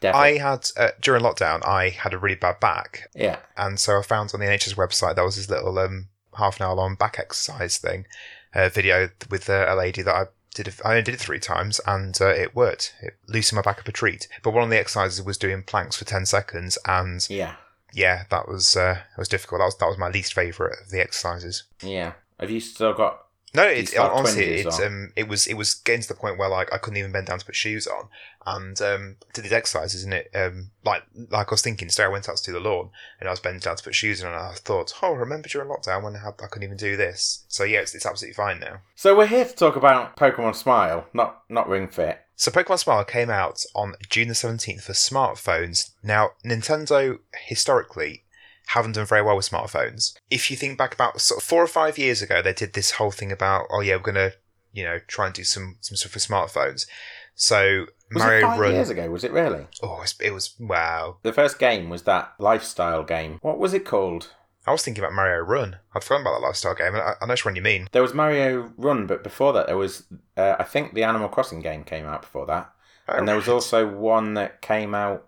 devil 0.02 0.20
I 0.20 0.38
had 0.38 0.68
uh, 0.78 0.90
during 1.00 1.24
lockdown. 1.24 1.66
I 1.66 1.90
had 1.90 2.14
a 2.14 2.18
really 2.18 2.36
bad 2.36 2.60
back, 2.60 3.10
yeah 3.16 3.38
and 3.56 3.80
so 3.80 3.98
I 3.98 4.02
found 4.02 4.32
on 4.34 4.42
the 4.42 4.46
NHS 4.46 4.76
website 4.76 5.16
there 5.16 5.24
was 5.24 5.38
this 5.38 5.50
little 5.50 5.80
um 5.80 6.10
half 6.38 6.60
an 6.60 6.66
hour 6.66 6.76
long 6.76 6.96
back 6.96 7.18
exercise 7.18 7.78
thing, 7.78 8.06
uh, 8.54 8.68
video 8.70 9.10
with 9.30 9.50
uh, 9.50 9.66
a 9.70 9.76
lady 9.76 10.02
that 10.02 10.14
I 10.14 10.26
did. 10.54 10.68
it- 10.68 10.82
I 10.84 10.90
only 10.92 11.02
did 11.04 11.14
it 11.16 11.20
three 11.22 11.40
times, 11.40 11.80
and 11.88 12.16
uh, 12.22 12.28
it 12.28 12.54
worked. 12.56 12.94
It 13.02 13.16
loosened 13.28 13.56
my 13.56 13.62
back 13.62 13.80
up 13.80 13.88
a 13.88 13.92
treat. 13.94 14.28
But 14.44 14.52
one 14.52 14.64
of 14.66 14.70
the 14.70 14.80
exercises 14.80 15.24
was 15.24 15.38
doing 15.38 15.64
planks 15.64 15.96
for 15.96 16.04
ten 16.06 16.26
seconds, 16.26 16.78
and 16.86 17.26
yeah 17.30 17.56
yeah, 17.94 18.24
that 18.30 18.48
was 18.48 18.76
uh, 18.76 18.96
that 18.96 19.18
was 19.18 19.28
difficult. 19.28 19.60
That 19.60 19.66
was 19.66 19.78
that 19.78 19.88
was 19.88 19.98
my 19.98 20.10
least 20.10 20.34
favourite 20.34 20.78
of 20.82 20.90
the 20.90 21.02
exercises. 21.02 21.64
yeah 21.82 22.14
have 22.40 22.50
you 22.50 22.60
still 22.60 22.94
got 22.94 23.26
No, 23.54 23.64
it, 23.64 23.98
honestly, 23.98 24.46
twinges 24.46 24.80
it 24.80 24.86
um, 24.86 25.12
it 25.16 25.28
was 25.28 25.48
it 25.48 25.56
was 25.56 25.74
getting 25.74 26.02
to 26.02 26.08
the 26.08 26.14
point 26.14 26.38
where 26.38 26.50
like 26.50 26.72
I 26.74 26.78
couldn't 26.78 26.98
even 26.98 27.12
bend 27.12 27.28
down 27.28 27.40
to 27.40 27.46
put 27.46 27.56
shoes 27.56 27.88
on, 27.88 28.08
and 28.46 28.80
um, 28.82 29.16
did 29.34 29.44
these 29.44 29.52
exercises, 29.52 30.04
and 30.04 30.14
it 30.14 30.30
um, 30.34 30.72
like 30.86 31.04
like 31.30 31.48
I 31.48 31.52
was 31.52 31.62
thinking, 31.62 31.90
so 31.90 32.06
I 32.06 32.08
went 32.08 32.30
out 32.30 32.38
to 32.38 32.44
do 32.44 32.54
the 32.54 32.60
lawn, 32.60 32.92
and 33.20 33.28
I 33.28 33.32
was 33.32 33.40
bending 33.40 33.60
down 33.60 33.76
to 33.76 33.84
put 33.84 33.96
shoes 33.96 34.24
on, 34.24 34.32
and 34.32 34.40
I 34.40 34.54
thought, 34.54 34.94
oh, 35.02 35.14
remember 35.14 35.50
during 35.50 35.70
lockdown 35.70 36.04
when 36.04 36.16
I, 36.16 36.20
had, 36.20 36.36
I 36.42 36.48
couldn't 36.48 36.64
even 36.64 36.78
do 36.78 36.96
this. 36.96 37.44
So 37.48 37.64
yeah, 37.64 37.80
it's, 37.80 37.96
it's 37.96 38.06
absolutely 38.06 38.36
fine 38.36 38.60
now. 38.60 38.82
So 38.96 39.18
we're 39.18 39.28
here 39.28 39.46
to 39.46 39.56
talk 39.56 39.76
about 39.76 40.16
Pokemon 40.16 40.56
Smile, 40.56 41.08
not 41.14 41.44
not 41.50 41.68
Ring 41.68 41.88
Fit. 41.88 42.20
So 42.40 42.52
Pokemon 42.52 42.80
Smile 42.80 43.04
came 43.04 43.30
out 43.30 43.66
on 43.76 43.96
June 44.10 44.30
the 44.30 44.34
seventeenth 44.34 44.86
for 44.86 44.94
smartphones. 44.94 45.92
Now 46.02 46.32
Nintendo 46.46 47.20
historically 47.34 48.24
haven't 48.68 48.94
done 48.94 49.06
very 49.06 49.22
well 49.22 49.36
with 49.36 49.50
smartphones. 49.50 50.14
If 50.32 50.50
you 50.50 50.56
think 50.56 50.78
back 50.78 50.94
about 50.94 51.20
sort 51.20 51.42
of 51.42 51.44
four 51.44 51.62
or 51.62 51.68
five 51.68 51.98
years 51.98 52.22
ago, 52.22 52.42
they 52.42 52.54
did 52.54 52.72
this 52.72 52.92
whole 52.92 53.12
thing 53.12 53.30
about, 53.34 53.66
oh 53.70 53.82
yeah, 53.82 53.98
we're 53.98 54.04
gonna, 54.04 54.32
you 54.72 54.86
know, 54.86 55.00
try 55.08 55.26
and 55.26 55.36
do 55.36 55.44
some 55.44 55.76
some 55.82 55.98
stuff 55.98 56.14
for 56.14 56.20
smartphones. 56.20 56.88
So 57.36 57.88
Was 58.14 58.24
Mario 58.24 58.38
it 58.38 58.42
five 58.50 58.60
Run. 58.60 58.72
years 58.72 58.90
ago? 58.90 59.10
Was 59.10 59.26
it 59.26 59.34
really? 59.34 59.68
Oh, 59.84 59.98
it 59.98 60.00
was, 60.00 60.16
it 60.22 60.34
was 60.34 60.56
wow. 60.58 61.18
The 61.24 61.34
first 61.34 61.60
game 61.60 61.90
was 61.90 62.04
that 62.04 62.36
lifestyle 62.40 63.04
game. 63.04 63.40
What 63.42 63.60
was 63.60 63.74
it 63.74 63.84
called? 63.84 64.34
I 64.68 64.72
was 64.72 64.84
thinking 64.84 65.04
about 65.04 65.14
Mario 65.14 65.40
Run. 65.40 65.78
I'd 65.96 66.04
forgotten 66.04 66.28
about 66.28 66.40
that 66.40 66.46
lifestyle 66.46 66.76
game. 66.76 66.96
I, 66.96 67.14
I 67.22 67.26
know 67.26 67.34
which 67.34 67.46
one 67.46 67.56
you 67.56 67.62
mean. 67.62 67.88
There 67.92 68.02
was 68.02 68.14
Mario 68.14 68.72
Run, 68.78 69.08
but 69.08 69.24
before 69.24 69.54
that, 69.54 69.68
there 69.68 69.78
was 69.78 70.04
uh, 70.38 70.56
I 70.60 70.64
think 70.64 70.94
the 70.94 71.04
Animal 71.04 71.30
Crossing 71.30 71.62
game 71.62 71.84
came 71.84 72.06
out 72.06 72.22
before 72.22 72.46
that, 72.48 72.72
Oh, 73.08 73.16
and 73.18 73.28
there 73.28 73.36
was 73.36 73.48
also 73.48 73.88
one 73.88 74.36
that 74.36 74.62
came 74.62 74.94
out. 74.94 75.28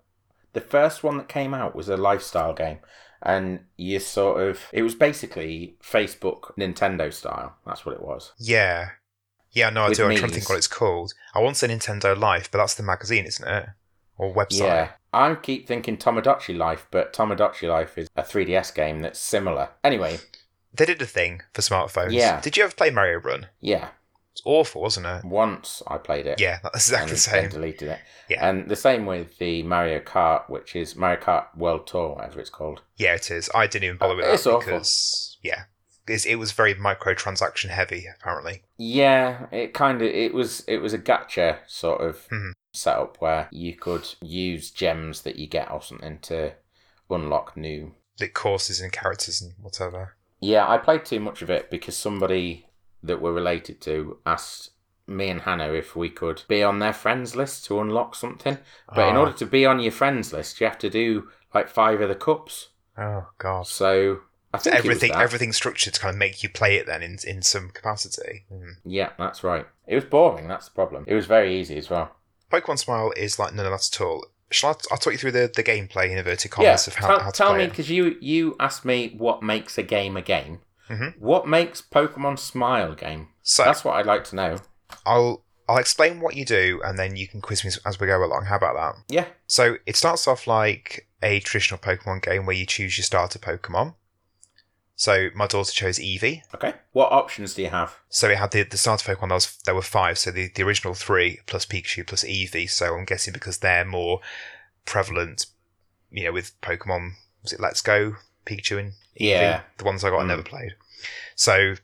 The 0.53 0.61
first 0.61 1.03
one 1.03 1.17
that 1.17 1.29
came 1.29 1.53
out 1.53 1.75
was 1.75 1.89
a 1.89 1.97
lifestyle 1.97 2.53
game, 2.53 2.79
and 3.21 3.61
you 3.77 3.99
sort 3.99 4.41
of 4.41 4.59
it 4.71 4.83
was 4.83 4.95
basically 4.95 5.75
Facebook 5.81 6.53
Nintendo 6.57 7.11
style. 7.11 7.55
That's 7.65 7.85
what 7.85 7.95
it 7.95 8.01
was. 8.01 8.33
Yeah. 8.37 8.89
Yeah, 9.53 9.69
no, 9.69 9.83
I 9.83 9.89
With 9.89 9.97
do. 9.97 10.05
I'm 10.05 10.15
trying 10.15 10.29
to 10.29 10.35
think 10.35 10.47
what 10.47 10.57
it's 10.57 10.67
called. 10.67 11.13
I 11.35 11.39
want 11.39 11.55
to 11.55 11.67
say 11.67 11.73
Nintendo 11.73 12.17
Life, 12.17 12.49
but 12.49 12.59
that's 12.59 12.75
the 12.75 12.83
magazine, 12.83 13.25
isn't 13.25 13.45
it? 13.47 13.65
Or 14.17 14.33
website. 14.33 14.59
Yeah, 14.59 14.89
I 15.13 15.35
keep 15.35 15.67
thinking 15.67 15.97
Tomodachi 15.97 16.57
Life, 16.57 16.87
but 16.91 17.13
Tomodachi 17.13 17.67
Life 17.69 17.97
is 17.97 18.07
a 18.15 18.21
3DS 18.23 18.73
game 18.75 18.99
that's 19.01 19.19
similar. 19.19 19.69
Anyway, 19.83 20.19
They 20.73 20.85
did 20.85 21.01
a 21.01 21.05
thing 21.05 21.41
for 21.53 21.61
smartphones. 21.61 22.11
Yeah. 22.13 22.39
Did 22.41 22.55
you 22.57 22.63
ever 22.63 22.73
play 22.73 22.89
Mario 22.91 23.19
Run? 23.19 23.47
yeah, 23.59 23.89
It's 24.31 24.41
awful, 24.45 24.81
wasn't 24.81 25.07
it? 25.07 25.25
once 25.25 25.81
I 25.87 25.97
played 25.97 26.27
it. 26.27 26.39
Yeah, 26.39 26.59
that's 26.63 26.87
exactly 26.87 27.11
the 27.13 27.17
same. 27.17 27.49
deleted 27.49 27.89
it. 27.89 27.99
Yeah. 28.29 28.47
And 28.49 28.69
the 28.69 28.75
same 28.77 29.05
with 29.05 29.37
the 29.39 29.63
Mario 29.63 29.99
Kart, 29.99 30.49
which 30.49 30.75
is 30.75 30.95
Mario 30.95 31.19
Kart 31.19 31.47
World 31.57 31.87
Tour, 31.87 32.15
whatever 32.15 32.39
it's 32.39 32.49
called. 32.49 32.81
Yeah, 32.95 33.15
it 33.15 33.29
is. 33.31 33.49
I 33.53 33.67
didn't 33.67 33.83
even 33.85 33.97
bother 33.97 34.15
with 34.15 34.25
It's 34.25 34.43
that 34.45 34.51
awful. 34.51 34.59
because 34.77 35.37
yeah, 35.41 35.63
it 36.07 36.37
was 36.37 36.51
very 36.53 36.75
microtransaction 36.75 37.69
heavy. 37.69 38.05
Apparently, 38.19 38.63
Yeah, 38.77 39.47
it 39.51 39.73
kind 39.73 40.01
of 40.01 40.07
it 40.07 40.33
was 40.33 40.63
it 40.67 40.77
was 40.77 40.93
a 40.93 40.99
gacha 40.99 41.57
sort 41.67 41.99
of 42.01 42.27
Mhm. 42.29 42.51
Setup 42.73 43.17
where 43.19 43.47
you 43.51 43.75
could 43.75 44.07
use 44.21 44.71
gems 44.71 45.21
that 45.23 45.35
you 45.35 45.47
get 45.47 45.69
or 45.71 45.81
something 45.81 46.19
to 46.19 46.53
unlock 47.09 47.55
new. 47.57 47.93
the 48.17 48.27
courses 48.27 48.79
and 48.79 48.91
characters 48.91 49.41
and 49.41 49.53
whatever. 49.61 50.15
Yeah, 50.39 50.67
I 50.67 50.77
played 50.77 51.05
too 51.05 51.19
much 51.19 51.41
of 51.41 51.49
it 51.49 51.69
because 51.71 51.97
somebody 51.97 52.67
that 53.03 53.21
we're 53.21 53.33
related 53.33 53.81
to 53.81 54.17
asked 54.25 54.71
me 55.07 55.29
and 55.29 55.41
Hannah 55.41 55.73
if 55.73 55.95
we 55.95 56.09
could 56.09 56.43
be 56.47 56.61
on 56.63 56.79
their 56.79 56.93
friends 56.93 57.35
list 57.35 57.65
to 57.65 57.79
unlock 57.81 58.15
something. 58.15 58.57
But 58.93 59.09
in 59.09 59.15
Ah. 59.17 59.19
order 59.21 59.33
to 59.33 59.45
be 59.45 59.65
on 59.65 59.79
your 59.79 59.91
friends 59.91 60.31
list, 60.31 60.61
you 60.61 60.67
have 60.67 60.77
to 60.79 60.89
do 60.89 61.29
like 61.53 61.67
five 61.67 61.99
of 62.01 62.09
the 62.09 62.15
cups. 62.15 62.69
oh 62.97 63.25
god, 63.39 63.65
So 63.67 64.21
I 64.53 64.57
think 64.59 64.75
it 64.75 64.85
was 64.85 65.03
everything 65.03 65.51
structured 65.53 65.93
to 65.95 65.99
kind 65.99 66.13
of 66.13 66.19
make 66.19 66.43
you 66.43 66.49
play 66.49 66.75
it 66.75 66.85
then 66.85 67.01
in 67.01 67.17
in 67.27 67.41
some 67.41 67.69
capacity. 67.71 68.45
Hmm. 68.49 68.71
Yeah, 68.85 69.09
that's 69.17 69.43
right. 69.43 69.65
It 69.87 69.95
was 69.95 70.05
boring. 70.05 70.47
That's 70.47 70.67
the 70.69 70.75
problem. 70.75 71.05
It 71.07 71.15
was 71.15 71.25
very 71.25 71.59
easy 71.59 71.77
as 71.77 71.89
well. 71.89 72.15
Pokemon 72.51 72.77
Smile 72.79 73.11
is 73.15 73.39
like 73.39 73.53
none 73.53 73.65
of 73.65 73.71
that 73.71 73.89
at 73.95 74.01
all. 74.01 74.25
Shall 74.51 74.71
I? 74.71 74.73
I'll 74.91 74.97
talk 74.97 75.13
you 75.13 75.19
through 75.19 75.31
the, 75.31 75.51
the 75.55 75.63
gameplay 75.63 76.11
in 76.11 76.17
inverted 76.17 76.51
commas 76.51 76.87
of 76.87 76.95
how, 76.95 77.07
tell, 77.07 77.19
how 77.19 77.29
to 77.31 77.37
tell 77.37 77.55
me 77.55 77.67
because 77.67 77.89
you 77.89 78.17
you 78.19 78.55
asked 78.59 78.83
me 78.85 79.15
what 79.17 79.41
makes 79.41 79.77
a 79.77 79.83
game 79.83 80.17
a 80.17 80.21
game. 80.21 80.59
Mhm. 80.89 81.17
What 81.19 81.47
makes 81.47 81.81
Pokemon 81.81 82.37
Smile 82.37 82.91
a 82.91 82.95
game? 82.95 83.29
So 83.43 83.63
That's 83.63 83.83
what 83.85 83.95
I'd 83.95 84.05
like 84.05 84.25
to 84.25 84.35
know. 84.35 84.57
I'll 85.05 85.45
I'll 85.69 85.77
explain 85.77 86.19
what 86.19 86.35
you 86.35 86.43
do, 86.43 86.81
and 86.83 86.99
then 86.99 87.15
you 87.15 87.29
can 87.29 87.39
quiz 87.39 87.63
me 87.63 87.71
as 87.85 87.97
we 87.97 88.07
go 88.07 88.21
along. 88.23 88.45
How 88.45 88.57
about 88.57 88.75
that? 88.75 89.01
Yeah, 89.07 89.25
So 89.47 89.77
it 89.85 89.95
starts 89.95 90.27
off 90.27 90.45
like 90.45 91.07
a 91.23 91.39
traditional 91.39 91.79
Pokemon 91.79 92.21
game 92.23 92.45
where 92.45 92.55
you 92.55 92.65
choose 92.65 92.97
your 92.97 93.05
starter 93.05 93.39
Pokemon. 93.39 93.95
So 95.01 95.29
my 95.33 95.47
daughter 95.47 95.71
chose 95.71 95.97
Eevee. 95.97 96.43
okay. 96.53 96.75
What 96.91 97.11
options 97.11 97.55
do 97.55 97.63
you 97.63 97.69
have? 97.69 97.97
So 98.09 98.29
it 98.29 98.37
had 98.37 98.51
the, 98.51 98.61
the 98.61 98.77
starter 98.77 99.15
Pokemon. 99.15 99.29
There, 99.29 99.35
was, 99.35 99.57
there 99.65 99.73
were 99.73 99.81
five. 99.81 100.19
So 100.19 100.29
the, 100.29 100.51
the 100.53 100.61
original 100.61 100.93
three 100.93 101.39
plus 101.47 101.65
Pikachu 101.65 102.05
plus 102.05 102.23
Eevee. 102.23 102.69
So 102.69 102.95
I'm 102.95 103.05
guessing 103.05 103.33
because 103.33 103.57
they're 103.57 103.83
more 103.83 104.19
prevalent, 104.85 105.47
you 106.11 106.25
know, 106.25 106.31
with 106.31 106.53
Pokemon. 106.61 107.13
Was 107.41 107.51
it 107.51 107.59
Let's 107.59 107.81
Go, 107.81 108.17
Pikachu 108.45 108.77
and 108.79 108.91
Eevee? 109.19 109.31
Yeah. 109.31 109.61
The 109.79 109.85
ones 109.85 110.03
I 110.03 110.11
got, 110.11 110.19
I 110.19 110.23
Mm. 110.25 110.27
never 110.27 110.43
played. 110.43 110.75
So 111.35 111.77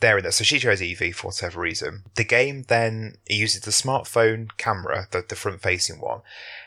they're 0.00 0.18
in 0.18 0.24
there. 0.24 0.32
So 0.32 0.44
she 0.44 0.58
chose 0.58 0.82
Eevee 0.82 1.14
for 1.14 1.28
whatever 1.28 1.62
reason. 1.62 2.02
The 2.16 2.24
game 2.24 2.64
then 2.68 3.16
uses 3.30 3.62
the 3.62 3.70
smartphone 3.70 4.50
camera, 4.58 5.08
the, 5.10 5.24
the 5.26 5.36
front 5.36 5.62
facing 5.62 6.00
one. 6.02 6.20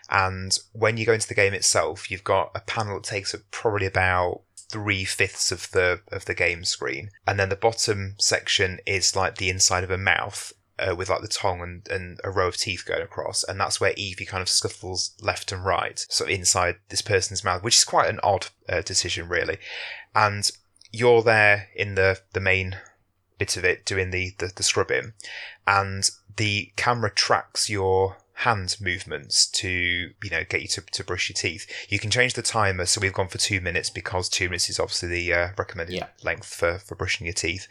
And 0.10 0.58
when 0.74 0.98
you 0.98 1.06
go 1.06 1.14
into 1.14 1.28
the 1.28 1.36
game 1.36 1.54
itself, 1.54 2.10
you've 2.10 2.24
got 2.24 2.50
a 2.56 2.60
panel 2.62 2.96
that 2.96 3.04
takes 3.04 3.36
up 3.36 3.42
probably 3.52 3.86
about 3.86 4.42
three 4.72 5.04
fifths 5.06 5.52
of 5.52 5.70
the 5.72 6.02
of 6.12 6.26
the 6.26 6.34
game 6.34 6.64
screen, 6.64 7.10
and 7.28 7.40
then 7.40 7.50
the 7.50 7.56
bottom 7.56 8.16
section 8.20 8.80
is 8.86 9.16
like 9.16 9.36
the 9.36 9.50
inside 9.50 9.84
of 9.84 9.92
a 9.92 9.98
mouth. 9.98 10.54
Uh, 10.80 10.96
with 10.96 11.10
like 11.10 11.22
the 11.22 11.28
tongue 11.28 11.62
and, 11.62 11.88
and 11.90 12.20
a 12.24 12.32
row 12.32 12.48
of 12.48 12.58
teeth 12.58 12.86
going 12.88 13.04
across, 13.04 13.44
and 13.44 13.60
that's 13.60 13.80
where 13.80 13.94
Eevee 13.94 14.28
kind 14.28 14.42
of 14.42 14.50
scuffles 14.50 15.12
left 15.22 15.52
and 15.52 15.64
right, 15.64 16.04
so 16.10 16.26
inside 16.26 16.78
this 16.90 17.04
person's 17.04 17.44
mouth, 17.44 17.62
which 17.62 17.78
is 17.78 17.84
quite 17.84 18.10
an 18.10 18.20
odd 18.24 18.48
uh, 18.68 18.82
decision, 18.82 19.30
really. 19.30 19.60
And 20.16 20.50
you're 20.92 21.22
there 21.22 21.68
in 21.76 21.94
the 21.94 22.20
the 22.34 22.40
main 22.40 22.78
bit 23.38 23.58
of 23.58 23.66
it 23.66 23.86
doing 23.86 24.10
the, 24.10 24.34
the, 24.40 24.52
the 24.56 24.64
scrubbing, 24.64 25.14
and 25.68 26.10
the 26.38 26.72
camera 26.78 27.12
tracks 27.12 27.70
your 27.70 28.18
hand 28.42 28.76
movements 28.82 29.46
to 29.46 29.70
you 29.70 30.30
know 30.32 30.44
get 30.50 30.62
you 30.62 30.68
to, 30.68 30.82
to 30.82 31.04
brush 31.04 31.30
your 31.30 31.36
teeth. 31.36 31.66
You 31.90 32.00
can 32.00 32.10
change 32.10 32.34
the 32.34 32.42
timer, 32.42 32.86
so 32.86 33.00
we've 33.02 33.14
gone 33.14 33.28
for 33.28 33.38
two 33.38 33.62
minutes 33.62 33.90
because 33.90 34.30
two 34.30 34.46
minutes 34.46 34.70
is 34.70 34.80
obviously 34.80 35.10
the 35.10 35.34
uh, 35.34 35.48
recommended 35.58 35.96
Yeah. 35.96 36.08
length 36.24 36.54
for, 36.54 36.80
for 36.80 36.96
brushing 36.96 37.28
your 37.28 37.34
teeth. 37.34 37.68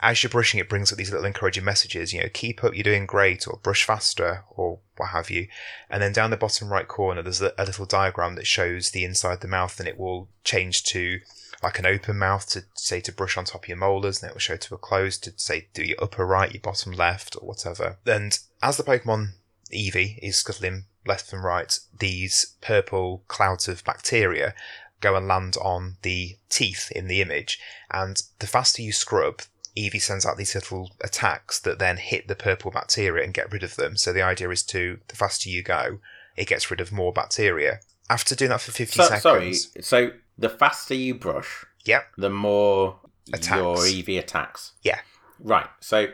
As 0.00 0.22
you're 0.22 0.30
brushing, 0.30 0.60
it 0.60 0.68
brings 0.68 0.92
up 0.92 0.98
these 0.98 1.10
little 1.10 1.24
encouraging 1.26 1.64
messages. 1.64 2.12
You 2.12 2.20
know, 2.22 2.28
keep 2.32 2.62
up, 2.62 2.74
you're 2.74 2.82
doing 2.84 3.06
great, 3.06 3.48
or 3.48 3.58
brush 3.62 3.84
faster, 3.84 4.44
or 4.50 4.78
what 4.96 5.10
have 5.10 5.30
you. 5.30 5.48
And 5.88 6.02
then 6.02 6.12
down 6.12 6.30
the 6.30 6.36
bottom 6.36 6.68
right 6.70 6.86
corner, 6.86 7.22
there's 7.22 7.40
a, 7.42 7.52
a 7.56 7.64
little 7.64 7.86
diagram 7.86 8.34
that 8.36 8.46
shows 8.46 8.90
the 8.90 9.04
inside 9.04 9.40
the 9.40 9.48
mouth, 9.48 9.78
and 9.80 9.88
it 9.88 9.98
will 9.98 10.28
change 10.44 10.84
to 10.84 11.20
like 11.62 11.78
an 11.78 11.86
open 11.86 12.18
mouth 12.18 12.46
to 12.50 12.64
say 12.74 13.00
to 13.00 13.10
brush 13.12 13.38
on 13.38 13.44
top 13.46 13.62
of 13.64 13.68
your 13.68 13.78
molars, 13.78 14.22
and 14.22 14.30
it 14.30 14.34
will 14.34 14.40
show 14.40 14.56
to 14.56 14.74
a 14.74 14.78
closed 14.78 15.24
to 15.24 15.32
say 15.36 15.68
do 15.72 15.82
your 15.82 15.96
upper 16.02 16.26
right, 16.26 16.52
your 16.52 16.60
bottom 16.60 16.92
left, 16.92 17.34
or 17.40 17.48
whatever. 17.48 17.96
And 18.04 18.38
as 18.62 18.76
the 18.76 18.82
Pokemon 18.82 19.30
Eevee 19.74 20.18
is 20.22 20.36
scuttling 20.36 20.84
left 21.06 21.32
and 21.32 21.44
right, 21.44 21.78
these 21.98 22.54
purple 22.62 23.22
clouds 23.28 23.68
of 23.68 23.84
bacteria 23.84 24.54
go 25.00 25.16
and 25.16 25.28
land 25.28 25.56
on 25.60 25.96
the 26.02 26.36
teeth 26.48 26.90
in 26.92 27.08
the 27.08 27.20
image. 27.20 27.58
And 27.90 28.22
the 28.38 28.46
faster 28.46 28.80
you 28.80 28.92
scrub, 28.92 29.42
Eevee 29.76 30.00
sends 30.00 30.24
out 30.24 30.36
these 30.38 30.54
little 30.54 30.92
attacks 31.02 31.58
that 31.60 31.78
then 31.78 31.98
hit 31.98 32.26
the 32.28 32.34
purple 32.34 32.70
bacteria 32.70 33.22
and 33.24 33.34
get 33.34 33.52
rid 33.52 33.62
of 33.62 33.76
them. 33.76 33.96
So 33.96 34.12
the 34.12 34.22
idea 34.22 34.48
is 34.50 34.62
to, 34.64 35.00
the 35.08 35.16
faster 35.16 35.50
you 35.50 35.62
go, 35.62 35.98
it 36.36 36.46
gets 36.48 36.70
rid 36.70 36.80
of 36.80 36.90
more 36.92 37.12
bacteria. 37.12 37.80
After 38.08 38.34
doing 38.34 38.50
that 38.50 38.60
for 38.62 38.72
50 38.72 38.96
So, 38.96 39.04
seconds. 39.04 39.22
sorry. 39.22 39.54
So 39.82 40.10
the 40.38 40.48
faster 40.48 40.94
you 40.94 41.14
brush, 41.14 41.64
Yep. 41.84 42.06
the 42.16 42.30
more 42.30 43.00
Attacks. 43.32 43.56
your 43.56 43.76
Eevee 43.76 44.18
attacks. 44.18 44.72
Yeah. 44.82 45.00
Right. 45.38 45.68
So 45.80 46.08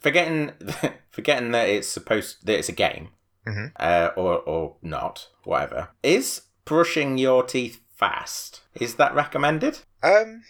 forgetting 0.00 0.52
forgetting 1.10 1.50
that 1.52 1.68
it's 1.68 1.88
supposed 1.88 2.44
that 2.46 2.58
it's 2.58 2.68
a 2.68 2.72
game, 2.72 3.08
Mhm. 3.46 3.72
uh, 3.78 4.10
or 4.16 4.38
or 4.40 4.76
not, 4.82 5.28
whatever. 5.44 5.88
Is 6.02 6.42
brushing 6.64 7.18
your 7.18 7.42
teeth 7.44 7.80
fast? 7.96 8.60
Is 8.74 8.94
that 8.96 9.14
recommended? 9.14 9.80
Um, 10.02 10.42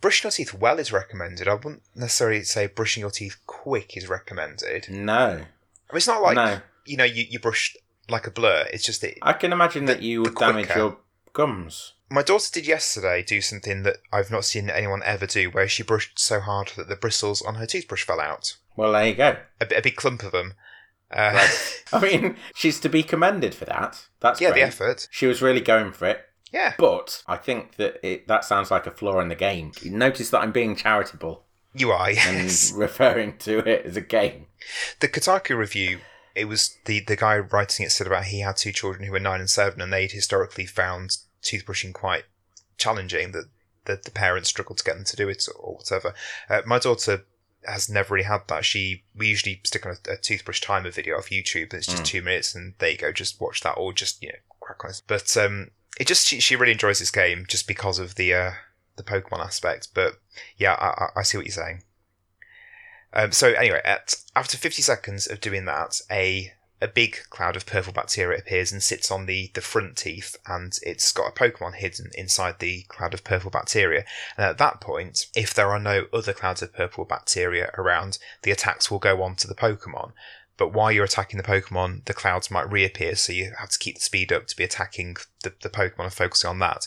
brushing 0.00 0.26
your 0.28 0.32
teeth 0.32 0.54
well 0.54 0.78
is 0.78 0.92
recommended. 0.92 1.48
I 1.48 1.54
wouldn't 1.54 1.82
necessarily 1.94 2.42
say 2.44 2.66
brushing 2.66 3.00
your 3.02 3.10
teeth 3.10 3.36
quick 3.46 3.96
is 3.96 4.08
recommended. 4.08 4.88
No. 4.90 5.14
I 5.28 5.34
mean, 5.36 5.46
it's 5.92 6.06
not 6.06 6.22
like, 6.22 6.36
no. 6.36 6.60
you 6.84 6.96
know, 6.96 7.04
you, 7.04 7.24
you 7.28 7.38
brush 7.38 7.76
like 8.10 8.26
a 8.26 8.30
blur. 8.30 8.66
It's 8.72 8.84
just 8.84 9.00
that 9.02 9.14
I 9.22 9.32
can 9.32 9.52
imagine 9.52 9.84
The- 9.86 9.94
that 9.94 10.02
you 10.02 10.22
would 10.22 10.34
damage 10.34 10.68
your 10.76 10.98
gums. 11.38 11.94
My 12.10 12.22
daughter 12.22 12.50
did 12.52 12.66
yesterday 12.66 13.22
do 13.22 13.40
something 13.40 13.84
that 13.84 13.98
I've 14.12 14.30
not 14.30 14.44
seen 14.44 14.68
anyone 14.70 15.02
ever 15.04 15.26
do, 15.26 15.50
where 15.50 15.68
she 15.68 15.82
brushed 15.84 16.18
so 16.18 16.40
hard 16.40 16.72
that 16.76 16.88
the 16.88 16.96
bristles 16.96 17.42
on 17.42 17.54
her 17.56 17.66
toothbrush 17.66 18.04
fell 18.04 18.20
out. 18.20 18.56
Well, 18.76 18.92
there 18.92 19.06
you 19.06 19.14
go. 19.14 19.36
A, 19.60 19.78
a 19.78 19.82
big 19.82 19.96
clump 19.96 20.22
of 20.24 20.32
them. 20.32 20.54
Uh, 21.10 21.32
Right. 21.34 21.84
I 21.92 22.00
mean, 22.00 22.36
she's 22.54 22.80
to 22.80 22.88
be 22.88 23.02
commended 23.02 23.54
for 23.54 23.66
that. 23.66 24.06
That's 24.20 24.40
yeah, 24.40 24.50
great. 24.50 24.60
the 24.62 24.66
effort. 24.66 25.08
She 25.10 25.26
was 25.26 25.40
really 25.40 25.60
going 25.60 25.92
for 25.92 26.06
it. 26.08 26.24
Yeah, 26.50 26.72
But 26.78 27.22
I 27.26 27.36
think 27.36 27.76
that 27.76 27.98
it, 28.02 28.26
that 28.26 28.42
sounds 28.44 28.70
like 28.70 28.86
a 28.86 28.90
flaw 28.90 29.20
in 29.20 29.28
the 29.28 29.34
game. 29.34 29.70
Notice 29.84 30.30
that 30.30 30.40
I'm 30.40 30.50
being 30.52 30.74
charitable 30.76 31.44
you 31.74 31.90
are. 31.92 32.08
and 32.08 32.16
Yes. 32.16 32.72
referring 32.72 33.36
to 33.38 33.58
it 33.58 33.84
as 33.84 33.96
a 33.98 34.00
game. 34.00 34.46
the 35.00 35.08
Kotaku 35.08 35.56
review. 35.56 36.00
It 36.34 36.46
was 36.46 36.76
the 36.86 37.00
the 37.00 37.16
guy 37.16 37.36
writing 37.38 37.84
it 37.84 37.90
said 37.92 38.06
about 38.06 38.24
he 38.26 38.40
had 38.40 38.56
two 38.56 38.72
children 38.72 39.04
who 39.04 39.12
were 39.12 39.20
nine 39.20 39.40
and 39.40 39.50
seven, 39.50 39.80
and 39.82 39.92
they'd 39.92 40.12
historically 40.12 40.64
found 40.66 41.18
toothbrushing 41.42 41.92
quite 41.92 42.24
challenging. 42.76 43.32
That 43.32 43.46
that 43.84 44.04
the 44.04 44.10
parents 44.10 44.48
struggle 44.50 44.74
to 44.76 44.84
get 44.84 44.96
them 44.96 45.04
to 45.04 45.16
do 45.16 45.28
it 45.28 45.46
or 45.58 45.74
whatever. 45.76 46.14
Uh, 46.50 46.60
my 46.66 46.78
daughter 46.78 47.24
has 47.66 47.88
never 47.88 48.14
really 48.14 48.26
had 48.26 48.42
that. 48.48 48.64
She 48.64 49.02
we 49.16 49.28
usually 49.28 49.60
stick 49.64 49.84
on 49.86 49.96
a, 50.08 50.12
a 50.12 50.16
toothbrush 50.16 50.60
timer 50.60 50.90
video 50.90 51.16
off 51.16 51.30
YouTube, 51.30 51.70
and 51.72 51.74
it's 51.74 51.86
just 51.86 52.02
Mm. 52.02 52.06
two 52.06 52.22
minutes, 52.22 52.54
and 52.54 52.74
there 52.78 52.90
you 52.90 52.98
go, 52.98 53.12
just 53.12 53.40
watch 53.40 53.60
that, 53.62 53.72
or 53.72 53.92
just 53.92 54.22
you 54.22 54.28
know 54.28 54.38
crack 54.60 54.84
on. 54.84 54.92
But 55.06 55.36
um, 55.36 55.70
it 55.98 56.06
just 56.06 56.26
she, 56.26 56.38
she 56.40 56.54
really 56.56 56.72
enjoys 56.72 56.98
this 56.98 57.10
game 57.10 57.44
just 57.48 57.66
because 57.66 57.98
of 57.98 58.14
the 58.16 58.32
uh, 58.34 58.50
the 58.96 59.02
Pokemon 59.02 59.40
aspect. 59.40 59.88
But 59.94 60.14
yeah, 60.56 60.74
I, 60.74 61.04
I, 61.04 61.20
I 61.20 61.22
see 61.22 61.36
what 61.38 61.46
you're 61.46 61.52
saying. 61.52 61.82
Um, 63.14 63.32
so 63.32 63.48
anyway, 63.52 63.80
at 63.84 64.14
after 64.36 64.56
50 64.58 64.82
seconds 64.82 65.26
of 65.26 65.40
doing 65.40 65.64
that, 65.64 66.00
a 66.10 66.52
a 66.80 66.88
big 66.88 67.18
cloud 67.30 67.56
of 67.56 67.66
purple 67.66 67.92
bacteria 67.92 68.38
appears 68.38 68.70
and 68.70 68.82
sits 68.82 69.10
on 69.10 69.26
the, 69.26 69.50
the 69.54 69.60
front 69.60 69.96
teeth, 69.96 70.36
and 70.46 70.78
it's 70.82 71.10
got 71.12 71.28
a 71.28 71.32
Pokemon 71.32 71.74
hidden 71.74 72.10
inside 72.14 72.58
the 72.58 72.82
cloud 72.88 73.14
of 73.14 73.24
purple 73.24 73.50
bacteria. 73.50 74.04
And 74.36 74.46
at 74.46 74.58
that 74.58 74.80
point, 74.80 75.26
if 75.34 75.52
there 75.52 75.70
are 75.70 75.80
no 75.80 76.06
other 76.12 76.32
clouds 76.32 76.62
of 76.62 76.72
purple 76.72 77.04
bacteria 77.04 77.70
around, 77.76 78.18
the 78.42 78.52
attacks 78.52 78.90
will 78.90 79.00
go 79.00 79.22
on 79.22 79.34
to 79.36 79.48
the 79.48 79.54
Pokemon. 79.54 80.12
But 80.56 80.72
while 80.72 80.90
you're 80.90 81.04
attacking 81.04 81.38
the 81.38 81.44
Pokemon, 81.44 82.04
the 82.04 82.14
clouds 82.14 82.50
might 82.50 82.70
reappear, 82.70 83.14
so 83.14 83.32
you 83.32 83.52
have 83.58 83.70
to 83.70 83.78
keep 83.78 83.96
the 83.96 84.00
speed 84.00 84.32
up 84.32 84.46
to 84.48 84.56
be 84.56 84.64
attacking 84.64 85.16
the, 85.42 85.52
the 85.62 85.70
Pokemon 85.70 86.04
and 86.04 86.12
focusing 86.12 86.50
on 86.50 86.58
that. 86.60 86.86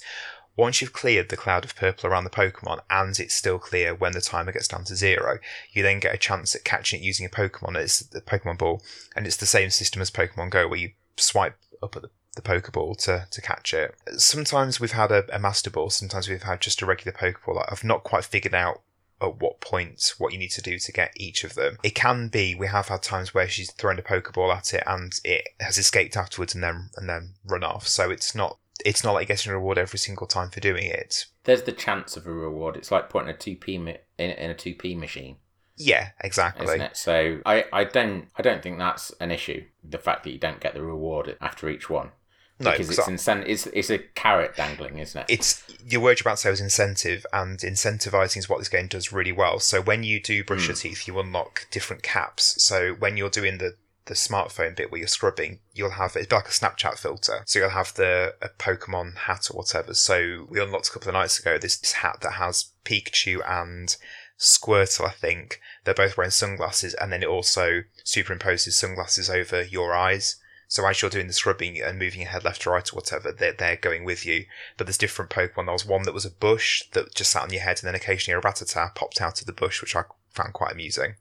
Once 0.62 0.80
you've 0.80 0.94
cleared 0.94 1.30
the 1.30 1.36
cloud 1.36 1.66
of 1.66 1.76
purple 1.76 2.08
around 2.08 2.24
the 2.24 2.30
Pokemon 2.30 2.80
and 2.92 3.20
it's 3.20 3.34
still 3.34 3.58
clear 3.58 3.96
when 3.96 4.12
the 4.12 4.22
timer 4.22 4.52
gets 4.52 4.68
down 4.68 4.84
to 4.84 4.96
zero, 4.96 5.40
you 5.72 5.82
then 5.82 6.00
get 6.00 6.14
a 6.14 6.20
chance 6.20 6.54
at 6.54 6.64
catching 6.64 7.00
it 7.00 7.04
using 7.04 7.26
a 7.26 7.30
Pokemon. 7.30 7.76
It's 7.76 8.02
the 8.02 8.22
Pokemon 8.22 8.60
Ball, 8.60 8.80
and 9.16 9.26
it's 9.26 9.38
the 9.38 9.48
same 9.48 9.72
system 9.72 10.04
as 10.04 10.12
Pokemon 10.12 10.52
Go 10.52 10.68
where 10.68 10.78
you 10.78 10.92
swipe 11.18 11.58
up 11.82 11.96
at 11.96 12.04
the 12.04 12.10
the 12.36 12.44
Pokeball 12.44 12.96
to, 13.06 13.26
to 13.30 13.42
catch 13.42 13.74
it. 13.74 13.96
Sometimes 14.18 14.80
we've 14.80 14.92
had 14.92 15.12
a, 15.12 15.26
a 15.36 15.40
Master 15.40 15.72
Ball, 15.72 15.90
sometimes 15.90 16.30
we've 16.30 16.44
had 16.44 16.62
just 16.62 16.84
a 16.84 16.86
regular 16.86 17.18
Pokeball. 17.18 17.66
I've 17.70 17.84
not 17.84 18.04
quite 18.04 18.24
figured 18.24 18.54
out 18.54 18.84
at 19.20 19.42
what 19.42 19.62
point 19.62 20.14
what 20.18 20.32
you 20.32 20.40
need 20.40 20.52
to 20.52 20.62
do 20.62 20.80
to 20.80 20.92
get 20.92 21.12
each 21.16 21.44
of 21.44 21.56
them. 21.56 21.78
It 21.84 21.96
can 21.96 22.28
be 22.28 22.56
we 22.56 22.68
have 22.68 22.88
had 22.88 23.02
times 23.02 23.34
where 23.34 23.48
she's 23.48 23.72
thrown 23.72 24.00
a 24.00 24.04
Pokeball 24.04 24.56
at 24.56 24.74
it 24.76 24.84
and 24.86 25.12
it 25.24 25.50
has 25.60 25.78
escaped 25.78 26.16
afterwards 26.16 26.54
and 26.54 26.64
then 26.64 26.90
and 26.96 27.10
then 27.10 27.34
run 27.46 27.64
off. 27.64 27.88
So 27.88 28.10
it's 28.12 28.34
not 28.34 28.58
it's 28.86 29.04
not 29.04 29.14
like 29.14 29.28
getting 29.28 29.52
a 29.52 29.56
reward 29.56 29.78
every 29.78 30.00
single 30.00 30.28
time 30.28 30.50
for 30.50 30.60
doing 30.60 30.86
it. 30.86 31.26
There's 31.44 31.64
the 31.64 31.72
chance 31.72 32.18
of 32.18 32.28
a 32.28 32.32
reward. 32.32 32.76
It's 32.76 32.92
like 32.92 33.10
putting 33.10 33.30
a 33.30 33.34
two 33.34 33.56
p 33.56 33.76
in, 33.76 33.88
in 34.18 34.50
a 34.50 34.56
two 34.56 34.76
p 34.76 34.96
machine. 34.96 35.38
Yeah, 35.78 36.10
exactly. 36.20 36.82
So 36.94 37.40
I, 37.46 37.66
I 37.74 37.84
don't 37.86 38.28
I 38.36 38.42
don't 38.42 38.62
think 38.62 38.78
that's 38.78 39.12
an 39.20 39.32
issue. 39.32 39.66
The 39.84 39.98
fact 39.98 40.24
that 40.24 40.32
you 40.32 40.38
don't 40.38 40.60
get 40.60 40.74
the 40.74 40.84
reward 40.84 41.36
after 41.42 41.70
each 41.70 41.90
one. 41.90 42.12
No, 42.60 42.72
because 42.72 42.90
it's 42.92 43.08
incent- 43.08 43.46
it's 43.48 43.66
it's 43.68 43.90
a 43.90 43.98
carrot 43.98 44.56
dangling, 44.56 45.00
isn't 45.00 45.22
it? 45.22 45.26
it's 45.30 45.64
your 45.84 46.02
word 46.02 46.20
you're 46.20 46.24
about 46.24 46.38
to 46.38 46.44
say 46.44 46.50
was 46.52 46.62
incentive, 46.62 47.26
and 47.34 47.58
incentivizing 47.60 48.38
is 48.38 48.48
what 48.48 48.60
this 48.60 48.70
game 48.70 48.88
does 48.88 49.12
really 49.12 49.32
well. 49.32 49.60
So 49.60 49.82
when 49.82 50.04
you 50.04 50.22
do 50.22 50.44
brush 50.44 50.66
hmm. 50.66 50.72
your 50.72 50.76
teeth, 50.76 51.08
you 51.08 51.20
unlock 51.20 51.68
different 51.72 52.04
caps. 52.04 52.62
So 52.64 52.94
when 52.94 53.18
you're 53.18 53.32
doing 53.32 53.58
the 53.58 53.76
the 54.12 54.16
smartphone 54.16 54.76
bit 54.76 54.92
where 54.92 55.00
you're 55.00 55.08
scrubbing, 55.08 55.60
you'll 55.74 55.92
have 55.92 56.18
it's 56.18 56.30
like 56.30 56.48
a 56.48 56.50
Snapchat 56.50 57.00
filter. 57.00 57.44
So 57.46 57.60
you'll 57.60 57.70
have 57.70 57.94
the 57.94 58.36
a 58.42 58.50
Pokemon 58.50 59.16
hat 59.20 59.48
or 59.50 59.56
whatever. 59.56 59.94
So 59.94 60.48
we 60.50 60.60
unlocked 60.60 60.90
a 60.90 60.92
couple 60.92 61.08
of 61.08 61.14
nights 61.14 61.40
ago 61.40 61.58
this, 61.58 61.94
hat 61.94 62.18
that 62.22 62.34
has 62.34 62.72
Pikachu 62.84 63.40
and 63.50 63.96
Squirtle, 64.38 65.08
I 65.08 65.12
think. 65.12 65.62
They're 65.86 65.94
both 65.94 66.18
wearing 66.18 66.32
sunglasses, 66.32 66.94
and 66.96 67.14
then 67.14 67.24
it 67.24 67.30
also 67.30 67.84
superimposes 68.04 68.74
sunglasses 68.74 69.30
over 69.30 69.64
your 69.64 69.96
eyes. 69.96 70.36
So 70.68 70.86
as 70.86 71.02
you're 71.02 71.10
doing 71.10 71.28
the 71.28 71.34
scrubbing 71.34 71.82
and 71.82 71.98
moving 71.98 72.20
your 72.20 72.32
head 72.32 72.44
left 72.44 72.64
to 72.64 72.70
right 72.70 72.92
or 72.92 72.96
whatever, 72.98 73.32
they're, 73.32 73.54
they're 73.54 73.78
going 73.78 74.04
with 74.04 74.26
you. 74.26 74.44
But 74.76 74.88
there's 74.88 74.98
different 74.98 75.32
Pokemon. 75.32 75.68
There 75.68 75.72
was 75.72 75.86
one 75.86 76.04
that 76.04 76.14
was 76.14 76.26
a 76.26 76.32
bush 76.32 76.84
that 76.92 77.16
just 77.16 77.32
sat 77.32 77.44
on 77.44 77.54
your 77.54 77.62
head, 77.62 77.80
and 77.80 77.88
then 77.88 77.96
occasionally 77.96 78.38
a 78.38 78.42
Rattata 78.42 78.94
popped 78.94 79.22
out 79.22 79.40
of 79.40 79.48
the 79.48 79.54
bush, 79.54 79.80
which 79.80 79.96
I 79.96 80.04
found 80.32 80.52
quite 80.52 80.74
amusing. 80.74 81.16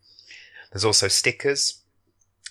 There's 0.72 0.84
also 0.84 1.06
stickers 1.06 1.79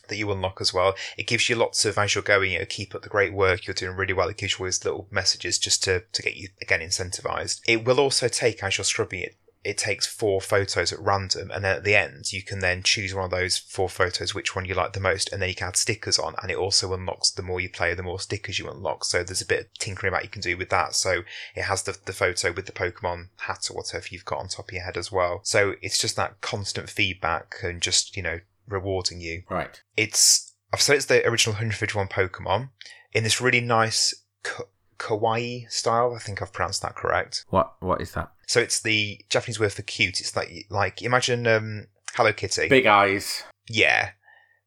that 0.09 0.17
you 0.17 0.31
unlock 0.31 0.59
as 0.61 0.73
well. 0.73 0.95
It 1.17 1.27
gives 1.27 1.49
you 1.49 1.55
lots 1.55 1.85
of, 1.85 1.97
as 1.97 2.15
you're 2.15 2.23
going, 2.23 2.51
you 2.51 2.59
know, 2.59 2.65
keep 2.65 2.93
up 2.93 3.01
the 3.01 3.09
great 3.09 3.33
work, 3.33 3.65
you're 3.65 3.73
doing 3.73 3.95
really 3.95 4.13
well. 4.13 4.29
It 4.29 4.37
gives 4.37 4.59
you 4.59 4.65
these 4.65 4.83
little 4.83 5.07
messages 5.11 5.57
just 5.57 5.83
to, 5.83 6.03
to 6.11 6.21
get 6.21 6.35
you, 6.35 6.49
again, 6.61 6.81
incentivized. 6.81 7.61
It 7.67 7.85
will 7.85 7.99
also 7.99 8.27
take, 8.27 8.63
as 8.63 8.77
you're 8.77 8.85
scrubbing 8.85 9.21
it, 9.21 9.35
it 9.61 9.77
takes 9.77 10.07
four 10.07 10.39
photos 10.39 10.93
at 10.93 11.01
random, 11.01 11.51
and 11.51 11.65
then 11.65 11.75
at 11.75 11.83
the 11.83 11.93
end, 11.93 12.31
you 12.31 12.41
can 12.41 12.59
then 12.59 12.81
choose 12.81 13.13
one 13.13 13.25
of 13.25 13.31
those 13.31 13.57
four 13.57 13.89
photos, 13.89 14.33
which 14.33 14.55
one 14.55 14.63
you 14.63 14.73
like 14.73 14.93
the 14.93 15.01
most, 15.01 15.33
and 15.33 15.41
then 15.41 15.49
you 15.49 15.55
can 15.55 15.67
add 15.67 15.75
stickers 15.75 16.17
on, 16.17 16.33
and 16.41 16.49
it 16.49 16.57
also 16.57 16.93
unlocks 16.93 17.29
the 17.29 17.43
more 17.43 17.59
you 17.59 17.69
play, 17.69 17.93
the 17.93 18.01
more 18.01 18.21
stickers 18.21 18.57
you 18.57 18.69
unlock. 18.69 19.03
So 19.03 19.21
there's 19.21 19.41
a 19.41 19.45
bit 19.45 19.59
of 19.59 19.73
tinkering 19.73 20.13
about 20.13 20.23
you 20.23 20.29
can 20.29 20.41
do 20.41 20.55
with 20.55 20.69
that. 20.69 20.95
So 20.95 21.23
it 21.55 21.63
has 21.63 21.83
the, 21.83 21.97
the 22.05 22.13
photo 22.13 22.53
with 22.53 22.67
the 22.67 22.71
Pokemon 22.71 23.27
hat 23.35 23.67
or 23.69 23.75
whatever 23.75 24.05
you've 24.09 24.23
got 24.23 24.39
on 24.39 24.47
top 24.47 24.69
of 24.69 24.73
your 24.73 24.83
head 24.83 24.95
as 24.95 25.11
well. 25.11 25.41
So 25.43 25.75
it's 25.81 25.97
just 25.97 26.15
that 26.15 26.39
constant 26.39 26.89
feedback 26.89 27.55
and 27.61 27.81
just, 27.81 28.15
you 28.15 28.23
know, 28.23 28.39
rewarding 28.69 29.19
you. 29.21 29.43
right. 29.49 29.81
It's, 29.97 30.53
I've 30.73 30.81
said 30.81 30.95
it's 30.97 31.05
the 31.05 31.27
original 31.27 31.53
151 31.53 32.07
Pokemon 32.07 32.69
in 33.13 33.23
this 33.23 33.41
really 33.41 33.61
nice 33.61 34.13
ka- 34.43 34.63
kawaii 34.97 35.69
style. 35.71 36.13
I 36.15 36.19
think 36.19 36.41
I've 36.41 36.53
pronounced 36.53 36.81
that 36.83 36.95
correct. 36.95 37.45
What 37.49 37.73
what 37.79 38.01
is 38.01 38.11
that? 38.11 38.31
So 38.47 38.59
it's 38.59 38.81
the 38.81 39.19
Japanese 39.29 39.59
word 39.59 39.73
for 39.73 39.81
cute. 39.81 40.19
It's 40.19 40.35
like 40.35 40.67
like 40.69 41.01
imagine 41.01 41.47
um, 41.47 41.87
Hello 42.13 42.33
Kitty. 42.33 42.67
Big 42.67 42.85
eyes. 42.85 43.43
Yeah, 43.67 44.11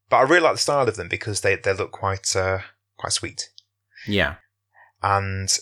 but 0.09 0.17
I 0.17 0.21
really 0.23 0.41
like 0.41 0.53
the 0.53 0.59
style 0.59 0.87
of 0.87 0.95
them 0.95 1.07
because 1.07 1.41
they 1.41 1.55
they 1.55 1.73
look 1.73 1.91
quite 1.91 2.35
uh, 2.35 2.59
quite 2.97 3.13
sweet. 3.13 3.49
Yeah. 4.07 4.35
And 5.01 5.57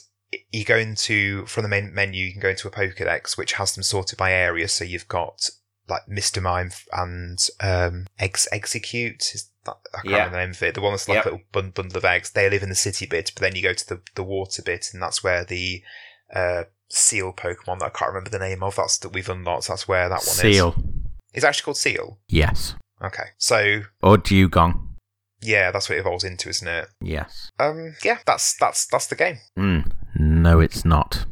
you 0.52 0.64
go 0.64 0.78
into 0.78 1.46
from 1.46 1.64
the 1.64 1.70
main 1.70 1.94
menu, 1.94 2.26
you 2.26 2.32
can 2.32 2.42
go 2.42 2.50
into 2.50 2.68
a 2.68 2.72
Pokédex 2.72 3.38
which 3.38 3.54
has 3.54 3.74
them 3.74 3.84
sorted 3.84 4.18
by 4.18 4.32
area. 4.32 4.68
So 4.68 4.84
you've 4.84 5.08
got 5.08 5.50
like 5.90 6.02
Mr. 6.10 6.42
Mime 6.42 6.72
and 6.94 7.40
um, 7.60 8.08
Ex 8.20 8.48
Exeggcute. 8.54 9.36
Is 9.36 9.50
that, 9.66 9.76
I 9.94 9.98
can't 10.02 10.06
Yeah. 10.10 10.18
remember 10.26 10.32
the 10.38 10.42
name 10.42 10.50
of 10.52 10.64
it. 10.64 10.76
The 10.76 10.82
one 10.82 10.94
that's 10.94 11.08
like 11.08 11.16
Yep. 11.18 11.26
a 11.26 11.30
little 11.30 11.46
bun- 11.52 11.72
bundle 11.72 11.98
of 11.98 12.06
eggs. 12.06 12.32
They 12.32 12.50
live 12.50 12.64
in 12.64 12.70
the 12.70 12.76
city 12.76 13.06
bit, 13.06 13.32
but 13.36 13.42
then 13.42 13.56
you 13.56 13.62
go 13.64 13.74
to 13.74 13.88
the, 13.88 14.02
the 14.16 14.24
water 14.24 14.62
bit, 14.62 14.88
and 14.94 15.02
that's 15.02 15.24
where 15.24 15.44
the 15.46 15.84
uh, 16.34 16.64
seal 16.90 17.34
Pokemon 17.34 17.80
that 17.80 17.86
I 17.86 17.90
can't 17.90 18.10
remember 18.10 18.30
the 18.30 18.40
name 18.40 18.64
of. 18.64 18.76
That's 18.76 18.98
that 19.00 19.10
we've 19.14 19.28
unlocked. 19.30 19.68
That's 19.68 19.88
where 19.88 20.08
that 20.10 20.20
one 20.22 20.22
is. 20.22 20.40
Seel. 20.40 20.70
is. 20.78 20.84
It's 21.34 21.46
actually 21.46 21.64
called 21.66 21.78
Seel. 21.78 22.20
Yes. 22.28 22.76
Okay, 23.04 23.24
so 23.38 23.82
Or 24.04 24.18
Dugong. 24.18 24.90
yeah, 25.42 25.72
that's 25.72 25.90
what 25.90 25.98
it 25.98 26.02
evolves 26.02 26.24
into, 26.24 26.50
isn't 26.50 26.68
it? 26.68 26.88
Yes. 27.02 27.50
Um, 27.60 27.96
yeah, 28.04 28.20
that's 28.28 28.56
that's 28.58 28.86
that's 28.86 29.08
the 29.08 29.16
game. 29.16 29.40
Mm. 29.58 29.92
No, 30.16 30.60
it's 30.60 30.86
not. 30.86 31.26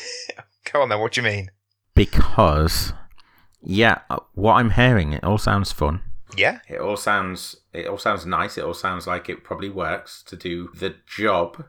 Go 0.72 0.82
on 0.82 0.88
then. 0.88 0.98
What 1.00 1.12
do 1.12 1.20
you 1.20 1.26
mean? 1.26 1.50
Because, 1.94 2.92
yeah, 3.64 3.98
uh, 4.10 4.18
what 4.34 4.54
I'm 4.54 4.70
hearing, 4.70 5.12
it 5.12 5.24
all 5.24 5.38
sounds 5.38 5.72
fun. 5.72 6.00
Yeah, 6.36 6.58
It 6.68 6.80
all 6.80 6.96
sounds, 6.96 7.56
it 7.72 7.86
all 7.86 7.98
sounds 7.98 8.26
nice. 8.26 8.58
It 8.58 8.64
all 8.64 8.74
sounds 8.74 9.06
like 9.06 9.28
it 9.28 9.44
probably 9.44 9.68
works 9.68 10.22
to 10.24 10.36
do 10.36 10.70
the 10.74 10.96
job 11.06 11.64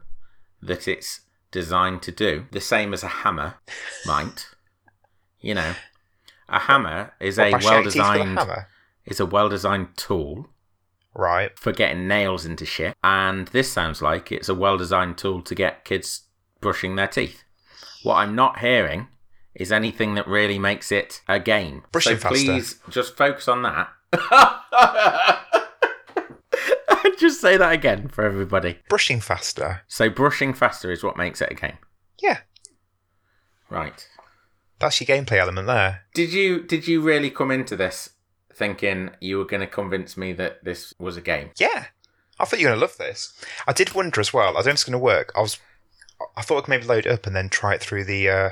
that 0.61 0.87
it's 0.87 1.21
designed 1.51 2.01
to 2.03 2.11
do. 2.11 2.45
The 2.51 2.61
same 2.61 2.91
as 2.93 3.03
a 3.03 3.07
hammer 3.07 3.55
might. 4.07 4.47
You 5.39 5.53
know, 5.53 5.75
a 6.49 6.59
hammer 6.61 7.13
is 7.19 7.37
What, 7.37 7.49
a 7.49 7.51
bash 7.51 7.63
well 7.65 7.73
your 7.73 7.83
teeth 7.83 7.85
with 7.85 7.95
a 7.95 7.99
designed 7.99 8.39
hammer? 8.39 8.67
is 9.05 9.19
a 9.19 9.25
well 9.25 9.49
designed 9.49 9.89
tool 9.97 10.49
Right. 11.13 11.57
for 11.59 11.71
getting 11.71 12.07
nails 12.07 12.45
into 12.45 12.65
shit. 12.65 12.95
And 13.03 13.47
this 13.49 13.71
sounds 13.71 14.01
like 14.01 14.31
it's 14.31 14.49
a 14.49 14.55
well 14.55 14.77
designed 14.77 15.17
tool 15.19 15.41
to 15.43 15.53
get 15.53 15.85
kids 15.85 16.23
brushing 16.59 16.95
their 16.95 17.07
teeth. 17.07 17.43
What 18.03 18.15
I'm 18.15 18.33
not 18.35 18.59
hearing 18.59 19.07
is 19.55 19.71
anything 19.71 20.15
that 20.15 20.27
really 20.27 20.59
makes 20.59 20.91
it 20.91 21.21
a 21.27 21.39
game. 21.39 21.83
Brushing 21.91 22.17
so 22.17 22.19
faster. 22.19 22.35
please 22.45 22.79
just 22.89 23.15
focus 23.17 23.47
on 23.47 23.61
that. 23.63 23.89
just 27.19 27.39
say 27.41 27.57
that 27.57 27.71
again 27.71 28.07
for 28.09 28.23
everybody. 28.25 28.79
Brushing 28.89 29.19
faster. 29.21 29.81
So 29.87 30.09
brushing 30.09 30.53
faster 30.53 30.91
is 30.91 31.03
what 31.03 31.17
makes 31.17 31.41
it 31.41 31.51
a 31.51 31.55
game. 31.55 31.77
Yeah, 32.21 32.39
Right. 33.69 34.07
that's 34.79 34.99
your 35.01 35.07
gameplay 35.07 35.37
element 35.39 35.67
there. 35.67 36.03
Did 36.13 36.33
you 36.33 36.63
did 36.63 36.87
you 36.87 37.01
really 37.01 37.29
come 37.29 37.51
into 37.51 37.75
this 37.75 38.11
thinking 38.53 39.11
you 39.19 39.37
were 39.37 39.45
going 39.45 39.61
to 39.61 39.67
convince 39.67 40.15
me 40.17 40.33
that 40.33 40.63
this 40.63 40.93
was 40.99 41.17
a 41.17 41.21
game? 41.21 41.51
Yeah, 41.59 41.85
I 42.39 42.45
thought 42.45 42.59
you 42.59 42.67
were 42.67 42.71
gonna 42.73 42.81
love 42.81 42.97
this. 42.97 43.33
I 43.67 43.73
did 43.73 43.93
wonder 43.93 44.21
as 44.21 44.33
well. 44.33 44.49
I 44.49 44.53
don't 44.59 44.65
know 44.65 44.69
if 44.71 44.75
it's 44.75 44.83
gonna 44.83 44.97
work. 44.99 45.31
I 45.35 45.41
was, 45.41 45.57
I 46.37 46.41
thought 46.41 46.57
I 46.57 46.61
could 46.61 46.69
maybe 46.69 46.85
load 46.85 47.05
it 47.05 47.11
up 47.11 47.25
and 47.27 47.35
then 47.35 47.49
try 47.49 47.73
it 47.73 47.81
through 47.81 48.05
the 48.05 48.29
uh, 48.29 48.49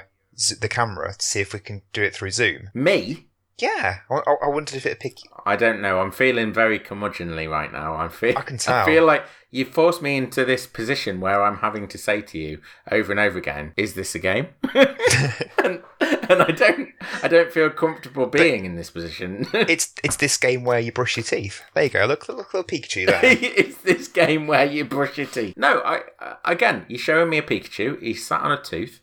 the 0.60 0.70
camera 0.70 1.14
to 1.18 1.26
see 1.26 1.42
if 1.42 1.54
we 1.54 1.60
can 1.60 1.82
do 1.94 2.04
it 2.04 2.16
through 2.16 2.32
Zoom. 2.32 2.70
Me? 2.74 3.28
Yeah, 3.60 4.00
I, 4.10 4.22
I- 4.44 4.48
wondered 4.48 4.76
if 4.76 4.86
it'd 4.86 5.00
pick. 5.00 5.20
I 5.46 5.56
don't 5.56 5.80
know. 5.80 6.00
I'm 6.00 6.12
feeling 6.12 6.52
very 6.52 6.80
curmudgeonly 6.80 7.50
right 7.50 7.72
now. 7.72 7.94
I'm 7.96 8.10
feel 8.10 8.38
I 8.38 8.42
can 8.42 8.58
tell. 8.58 8.82
I 8.82 8.86
feel 8.86 9.06
like 9.06 9.26
you 9.52 9.64
forced 9.64 10.02
me 10.02 10.18
into 10.18 10.44
this 10.44 10.66
position 10.66 11.20
where 11.20 11.44
I'm 11.44 11.58
having 11.58 11.88
to 11.90 11.98
say 12.00 12.22
to 12.24 12.38
you 12.40 12.62
over 12.92 13.12
and 13.12 13.20
over 13.20 13.38
again, 13.38 13.74
"Is 13.78 13.94
this 13.94 14.16
a 14.16 14.20
game?" 14.20 14.48
and, 14.74 15.84
and 16.00 16.42
I 16.42 16.52
don't. 16.52 16.90
I 17.22 17.28
don't 17.28 17.52
feel 17.52 17.70
comfortable 17.70 18.26
being 18.26 18.66
in 18.66 18.76
this 18.76 18.90
position. 18.90 19.48
It's 19.54 19.94
it's 20.04 20.16
this 20.16 20.36
game 20.38 20.64
where 20.64 20.80
you 20.80 20.92
brush 20.92 21.16
your 21.16 21.24
teeth. 21.24 21.62
There 21.76 21.84
you 21.84 21.90
go. 21.92 22.06
Look 22.06 22.28
look, 22.28 22.38
look 22.38 22.54
little 22.56 22.68
Pikachu 22.68 23.06
there. 23.06 23.20
it's 23.24 23.78
this 23.78 24.08
game 24.08 24.48
where 24.48 24.66
you 24.66 24.84
brush 24.84 25.20
your 25.20 25.28
teeth. 25.28 25.54
No, 25.58 25.80
I 25.82 26.02
uh, 26.20 26.36
again, 26.44 26.86
you're 26.90 26.98
showing 26.98 27.30
me 27.30 27.38
a 27.38 27.44
Pikachu. 27.44 28.02
He's 28.02 28.26
sat 28.26 28.42
on 28.42 28.52
a 28.52 28.62
tooth. 28.62 29.02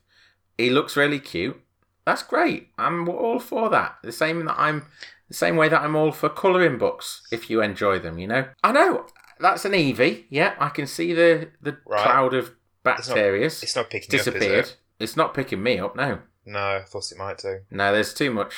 He 0.60 0.70
looks 0.70 0.96
really 0.96 1.18
cute. 1.20 1.60
That's 2.04 2.22
great. 2.22 2.68
I'm 2.78 3.08
all 3.08 3.38
for 3.38 3.68
that. 3.70 3.96
The 4.02 4.12
same 4.12 4.44
that 4.46 4.58
I'm 4.58 4.86
the 5.28 5.34
same 5.34 5.56
way 5.56 5.68
that 5.68 5.82
I'm 5.82 5.94
all 5.96 6.12
for 6.12 6.28
colouring 6.28 6.78
books 6.78 7.22
if 7.30 7.48
you 7.50 7.62
enjoy 7.62 7.98
them, 8.00 8.18
you 8.18 8.26
know. 8.26 8.48
I 8.64 8.72
know 8.72 9.06
that's 9.38 9.64
an 9.64 9.72
Eevee. 9.72 10.24
Yeah, 10.30 10.54
I 10.58 10.68
can 10.70 10.86
see 10.86 11.12
the 11.12 11.48
the 11.60 11.76
Right. 11.86 12.02
cloud 12.02 12.34
of 12.34 12.52
bacteria. 12.82 13.46
It's 13.46 13.76
not 13.76 13.90
picking 13.90 14.08
you 14.12 14.18
up, 14.18 14.24
disappeared. 14.24 14.64
it? 14.66 14.76
It's 14.98 15.16
not 15.16 15.34
picking 15.34 15.62
me 15.62 15.78
up. 15.78 15.94
No, 15.96 16.20
No, 16.46 16.58
I 16.58 16.82
thought 16.86 17.10
it 17.12 17.18
might 17.18 17.38
do. 17.38 17.60
no. 17.70 17.92
There's 17.92 18.12
too 18.14 18.30
much 18.30 18.54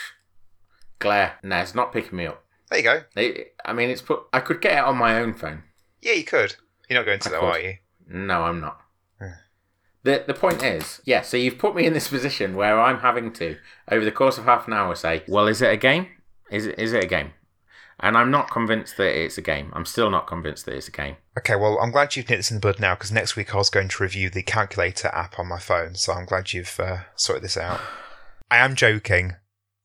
glare. 0.98 1.38
No, 1.42 1.58
it's 1.60 1.74
not 1.74 1.92
picking 1.92 2.16
me 2.18 2.26
up. 2.26 2.44
There 2.70 2.78
you 2.78 2.84
go. 2.84 3.02
It, 3.16 3.54
I 3.64 3.72
mean, 3.72 3.90
it's 3.90 4.02
put. 4.02 4.22
I 4.32 4.40
could 4.40 4.60
get 4.60 4.78
it 4.78 4.84
on 4.84 4.96
my 4.96 5.18
own 5.20 5.34
phone. 5.34 5.62
Yeah, 6.00 6.12
you 6.14 6.24
could. 6.24 6.56
You're 6.88 7.00
not 7.00 7.06
going 7.06 7.20
to 7.20 7.28
I 7.28 7.32
though, 7.32 7.40
could. 7.40 7.46
are 7.48 7.60
you? 7.60 7.76
No, 8.08 8.42
I'm 8.44 8.60
not. 8.60 8.80
The 10.04 10.24
the 10.26 10.34
point 10.34 10.62
is, 10.62 11.00
yeah. 11.04 11.22
So 11.22 11.36
you've 11.36 11.58
put 11.58 11.74
me 11.76 11.86
in 11.86 11.92
this 11.92 12.08
position 12.08 12.56
where 12.56 12.80
I'm 12.80 13.00
having 13.00 13.32
to, 13.34 13.56
over 13.90 14.04
the 14.04 14.10
course 14.12 14.36
of 14.38 14.44
half 14.44 14.66
an 14.66 14.72
hour, 14.72 14.94
say, 14.94 15.22
"Well, 15.28 15.46
is 15.46 15.62
it 15.62 15.72
a 15.72 15.76
game? 15.76 16.08
Is 16.50 16.66
it 16.66 16.78
is 16.78 16.92
it 16.92 17.04
a 17.04 17.06
game?" 17.06 17.32
And 18.00 18.16
I'm 18.16 18.30
not 18.32 18.50
convinced 18.50 18.96
that 18.96 19.16
it's 19.16 19.38
a 19.38 19.42
game. 19.42 19.70
I'm 19.74 19.84
still 19.84 20.10
not 20.10 20.26
convinced 20.26 20.64
that 20.66 20.74
it's 20.74 20.88
a 20.88 20.92
game. 20.92 21.16
Okay, 21.38 21.54
well, 21.54 21.78
I'm 21.80 21.92
glad 21.92 22.16
you've 22.16 22.28
nipped 22.28 22.40
this 22.40 22.50
in 22.50 22.56
the 22.56 22.60
bud 22.60 22.80
now 22.80 22.94
because 22.96 23.12
next 23.12 23.36
week 23.36 23.54
I 23.54 23.58
was 23.58 23.70
going 23.70 23.86
to 23.88 24.02
review 24.02 24.28
the 24.28 24.42
calculator 24.42 25.06
app 25.08 25.38
on 25.38 25.46
my 25.46 25.60
phone, 25.60 25.94
so 25.94 26.12
I'm 26.12 26.24
glad 26.26 26.52
you've 26.52 26.80
uh, 26.80 26.98
sorted 27.14 27.44
this 27.44 27.56
out. 27.56 27.80
I 28.50 28.56
am 28.56 28.74
joking. 28.74 29.36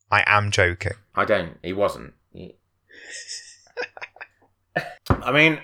I 0.10 0.24
am 0.26 0.50
joking. 0.50 0.94
I 1.14 1.26
don't. 1.26 1.58
He 1.62 1.74
wasn't. 1.74 2.14
He- 2.32 2.56
I 5.10 5.32
mean, 5.32 5.60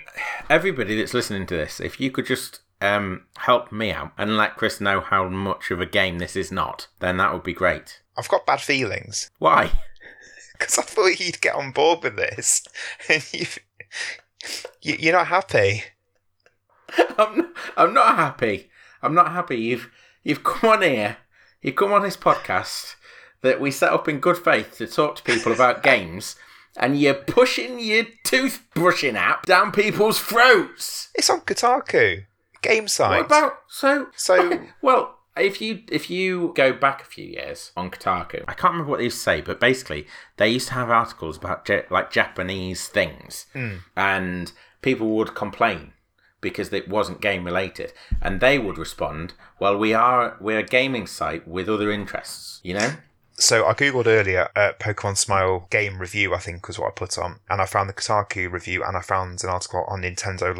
everybody 0.50 0.96
that's 0.98 1.13
listening 1.13 1.48
to 1.48 1.58
this, 1.58 1.80
if 1.80 2.00
you 2.00 2.12
could 2.12 2.26
just 2.28 2.62
um, 2.84 3.26
help 3.38 3.72
me 3.72 3.91
out 3.91 4.12
and 4.17 4.36
let 4.36 4.58
Chris 4.58 4.82
know 4.82 5.00
how 5.00 5.30
much 5.30 5.72
of 5.72 5.80
a 5.80 5.86
game 5.86 6.19
this 6.19 6.36
is 6.36 6.52
not, 6.52 6.88
then 7.00 7.17
that 7.17 7.34
would 7.34 7.43
be 7.43 7.54
great. 7.54 8.02
I've 8.17 8.28
got 8.28 8.46
bad 8.46 8.62
feelings 8.62 9.32
Why? 9.39 9.72
because 10.52 10.78
I 10.78 10.82
thought 10.84 11.19
you'd 11.19 11.41
get 11.41 11.56
on 11.56 11.72
board 11.72 12.04
with 12.04 12.17
this, 12.17 12.63
and 13.10 13.26
you've, 13.32 13.58
you, 14.82 14.98
you're 15.00 15.13
not 15.13 15.28
happy. 15.28 15.84
I'm 17.17 17.38
not, 17.38 17.50
I'm 17.78 17.93
not 17.93 18.15
happy. 18.17 18.69
I'm 19.02 19.15
not 19.15 19.32
happy. 19.32 19.58
You've 19.58 19.89
you've 20.24 20.43
come 20.43 20.69
on 20.69 20.82
here. 20.82 21.17
You've 21.62 21.76
come 21.76 21.93
on 21.93 22.04
this 22.04 22.17
podcast 22.17 22.96
that 23.41 23.62
we 23.62 23.72
set 23.72 23.93
up 23.93 24.08
in 24.08 24.19
good 24.19 24.38
faith 24.38 24.78
to 24.78 24.88
talk 24.88 25.15
to 25.15 25.24
people 25.24 25.52
about 25.52 25.84
games, 25.84 26.36
and 26.78 27.00
you're 27.00 27.13
pushing 27.13 27.80
your 27.80 28.06
toothbrushing 28.26 29.15
app 29.15 29.46
down 29.46 29.72
people's 29.72 30.19
throats. 30.19 31.10
It's 31.15 31.30
on 31.30 31.41
Kotaku, 31.41 32.26
game 32.63 32.88
site. 32.88 33.17
What 33.17 33.26
about 33.28 33.60
so 33.67 34.08
So- 34.15 34.62
well? 34.82 35.19
If 35.36 35.60
you 35.62 35.82
if 35.91 36.12
you 36.12 36.54
go 36.56 36.73
back 36.73 37.02
a 37.02 37.06
few 37.06 37.26
years 37.26 37.71
on 37.76 37.89
Kotaku, 37.89 38.43
I 38.47 38.54
can't 38.54 38.73
remember 38.73 38.91
what 38.91 38.97
they 38.97 39.06
used 39.06 39.17
to 39.17 39.23
say, 39.23 39.41
but 39.41 39.60
basically 39.60 40.06
they 40.38 40.47
used 40.47 40.67
to 40.67 40.76
have 40.76 40.91
articles 40.91 41.38
about 41.38 41.67
ja- 41.67 41.82
like 41.89 42.12
Japanese 42.12 42.88
things, 42.88 43.47
and 43.97 44.52
people 44.84 45.10
would 45.15 45.34
complain 45.34 45.93
because 46.39 46.71
it 46.71 46.88
wasn't 46.88 47.19
game 47.19 47.45
related, 47.45 47.93
and 48.21 48.41
they 48.41 48.60
would 48.60 48.78
respond, 48.78 49.34
"Well, 49.60 49.76
we 49.76 49.91
are 49.95 50.38
we're 50.39 50.60
a 50.60 50.63
gaming 50.63 51.08
site 51.08 51.47
with 51.47 51.67
other 51.67 51.89
interests, 51.91 52.60
you 52.63 52.76
know." 52.76 52.91
So 53.36 53.65
I 53.65 53.73
googled 53.73 54.06
earlier 54.06 54.49
uh, 54.56 54.73
Pokemon 54.80 55.17
Smile 55.17 55.65
game 55.71 55.97
review, 55.97 56.36
I 56.36 56.38
think 56.38 56.67
was 56.67 56.78
what 56.78 56.89
I 56.89 56.91
put 56.91 57.17
on, 57.17 57.39
and 57.49 57.60
I 57.60 57.65
found 57.65 57.89
the 57.89 57.93
Kotaku 57.93 58.52
review, 58.52 58.84
and 58.84 58.95
I 58.95 59.02
found 59.02 59.43
an 59.43 59.49
article 59.49 59.84
on 59.88 60.04
Nintendo 60.04 60.56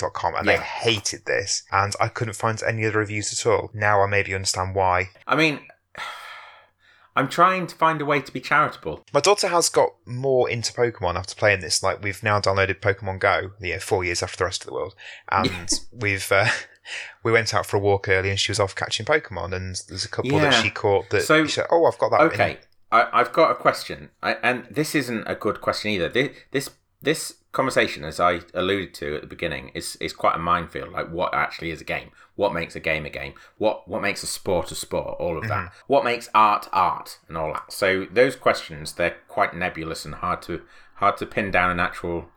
Life.com, 0.00 0.34
and 0.34 0.48
they 0.48 0.56
hated 0.56 1.24
this, 1.26 1.62
and 1.70 1.94
I 2.00 2.08
couldn't 2.08 2.34
find 2.34 2.60
any 2.62 2.86
other 2.86 2.98
reviews 2.98 3.32
at 3.32 3.46
all. 3.50 3.70
Now 3.74 4.02
I 4.02 4.06
maybe 4.06 4.34
understand 4.34 4.74
why. 4.74 5.10
I 5.26 5.36
mean, 5.36 5.60
I'm 7.16 7.28
trying 7.28 7.66
to 7.66 7.74
find 7.74 8.00
a 8.00 8.04
way 8.06 8.20
to 8.22 8.32
be 8.32 8.40
charitable. 8.40 9.04
My 9.12 9.20
daughter 9.20 9.48
has 9.48 9.68
got 9.68 9.90
more 10.06 10.48
into 10.48 10.72
Pokemon 10.72 11.16
after 11.16 11.34
playing 11.34 11.60
this. 11.60 11.82
Like 11.82 12.02
we've 12.02 12.22
now 12.22 12.40
downloaded 12.40 12.80
Pokemon 12.80 13.18
Go, 13.20 13.50
you 13.60 13.74
know, 13.74 13.78
four 13.80 14.02
years 14.04 14.22
after 14.22 14.38
the 14.38 14.44
rest 14.44 14.62
of 14.62 14.68
the 14.68 14.74
world, 14.74 14.94
and 15.30 15.80
we've 15.92 16.30
uh, 16.32 16.48
we 17.22 17.32
went 17.32 17.54
out 17.54 17.66
for 17.66 17.76
a 17.76 17.80
walk 17.80 18.08
early, 18.08 18.30
and 18.30 18.40
she 18.40 18.50
was 18.50 18.60
off 18.60 18.74
catching 18.74 19.06
Pokemon, 19.06 19.54
and 19.54 19.76
there's 19.88 20.04
a 20.04 20.08
couple 20.08 20.38
that 20.38 20.62
she 20.62 20.70
caught 20.70 21.10
that 21.10 21.22
So- 21.22 21.44
she 21.44 21.52
said, 21.52 21.66
"Oh, 21.70 21.84
I've 21.84 21.98
got 21.98 22.10
that." 22.10 22.20
in- 22.22 22.26
Okay, 22.32 22.58
I, 22.90 23.08
I've 23.12 23.32
got 23.32 23.50
a 23.50 23.54
question, 23.54 24.10
I, 24.22 24.34
and 24.42 24.66
this 24.70 24.94
isn't 24.94 25.24
a 25.26 25.34
good 25.34 25.60
question 25.60 25.90
either. 25.92 26.08
This, 26.08 26.30
this 26.50 26.70
this 27.02 27.34
conversation, 27.52 28.04
as 28.04 28.18
I 28.18 28.40
alluded 28.54 28.94
to 28.94 29.16
at 29.16 29.20
the 29.20 29.26
beginning, 29.26 29.70
is 29.74 29.96
is 29.96 30.12
quite 30.12 30.34
a 30.34 30.38
minefield. 30.38 30.92
Like, 30.92 31.10
what 31.10 31.34
actually 31.34 31.70
is 31.70 31.80
a 31.80 31.84
game? 31.84 32.10
What 32.34 32.54
makes 32.54 32.74
a 32.74 32.80
game 32.80 33.04
a 33.04 33.10
game? 33.10 33.34
What 33.58 33.86
what 33.88 34.02
makes 34.02 34.22
a 34.22 34.26
sport 34.26 34.72
a 34.72 34.74
sport? 34.74 35.18
All 35.20 35.38
of 35.38 35.48
that. 35.48 35.72
What 35.86 36.04
makes 36.04 36.28
art 36.34 36.68
art, 36.72 37.18
and 37.28 37.36
all 37.36 37.52
that. 37.52 37.72
So 37.72 38.06
those 38.10 38.36
questions, 38.36 38.94
they're 38.94 39.16
quite 39.28 39.54
nebulous 39.54 40.04
and 40.04 40.14
hard 40.14 40.42
to 40.42 40.62
hard 40.94 41.16
to 41.18 41.26
pin 41.26 41.50
down 41.50 41.70
an 41.70 41.80
actual 41.80 42.28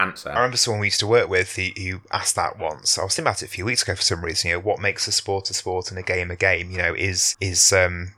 answer. 0.00 0.30
I 0.30 0.34
remember 0.34 0.56
someone 0.56 0.80
we 0.80 0.88
used 0.88 1.00
to 1.00 1.06
work 1.06 1.28
with 1.28 1.54
who, 1.56 1.68
who 1.76 2.00
asked 2.12 2.36
that 2.36 2.58
once. 2.58 2.98
I 2.98 3.04
was 3.04 3.14
thinking 3.14 3.28
about 3.28 3.42
it 3.42 3.46
a 3.46 3.48
few 3.48 3.64
weeks 3.64 3.82
ago 3.82 3.94
for 3.94 4.02
some 4.02 4.24
reason. 4.24 4.50
You 4.50 4.56
know, 4.56 4.62
what 4.62 4.80
makes 4.80 5.06
a 5.06 5.12
sport 5.12 5.50
a 5.50 5.54
sport 5.54 5.90
and 5.90 5.98
a 5.98 6.02
game 6.02 6.30
a 6.30 6.36
game? 6.36 6.70
You 6.70 6.78
know, 6.78 6.94
is 6.94 7.36
is 7.40 7.72
um, 7.72 8.14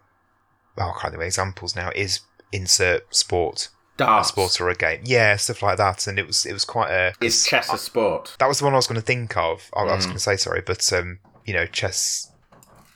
well, 0.76 0.88
I 0.88 1.00
can't 1.00 1.12
think 1.12 1.22
of 1.22 1.26
examples 1.26 1.76
now. 1.76 1.90
Is 1.94 2.20
insert 2.52 3.14
sport 3.14 3.68
a 4.00 4.24
sport 4.24 4.60
or 4.60 4.68
a 4.68 4.74
game? 4.74 5.00
Yeah, 5.04 5.36
stuff 5.36 5.62
like 5.62 5.78
that. 5.78 6.06
And 6.06 6.18
it 6.18 6.26
was 6.26 6.44
it 6.46 6.52
was 6.52 6.64
quite 6.64 6.90
a. 6.90 7.14
Is 7.20 7.46
chess 7.46 7.72
a 7.72 7.78
sport? 7.78 8.36
that 8.38 8.46
was 8.48 8.58
the 8.58 8.64
one 8.64 8.74
I 8.74 8.76
was 8.76 8.86
going 8.86 9.00
to 9.00 9.06
think 9.06 9.36
of. 9.36 9.70
I, 9.74 9.80
I 9.80 9.94
was 9.94 10.04
Mm. 10.04 10.08
going 10.08 10.16
to 10.16 10.20
say 10.20 10.36
sorry, 10.36 10.62
but 10.64 10.92
um, 10.92 11.18
you 11.44 11.54
know, 11.54 11.66
chess 11.66 12.30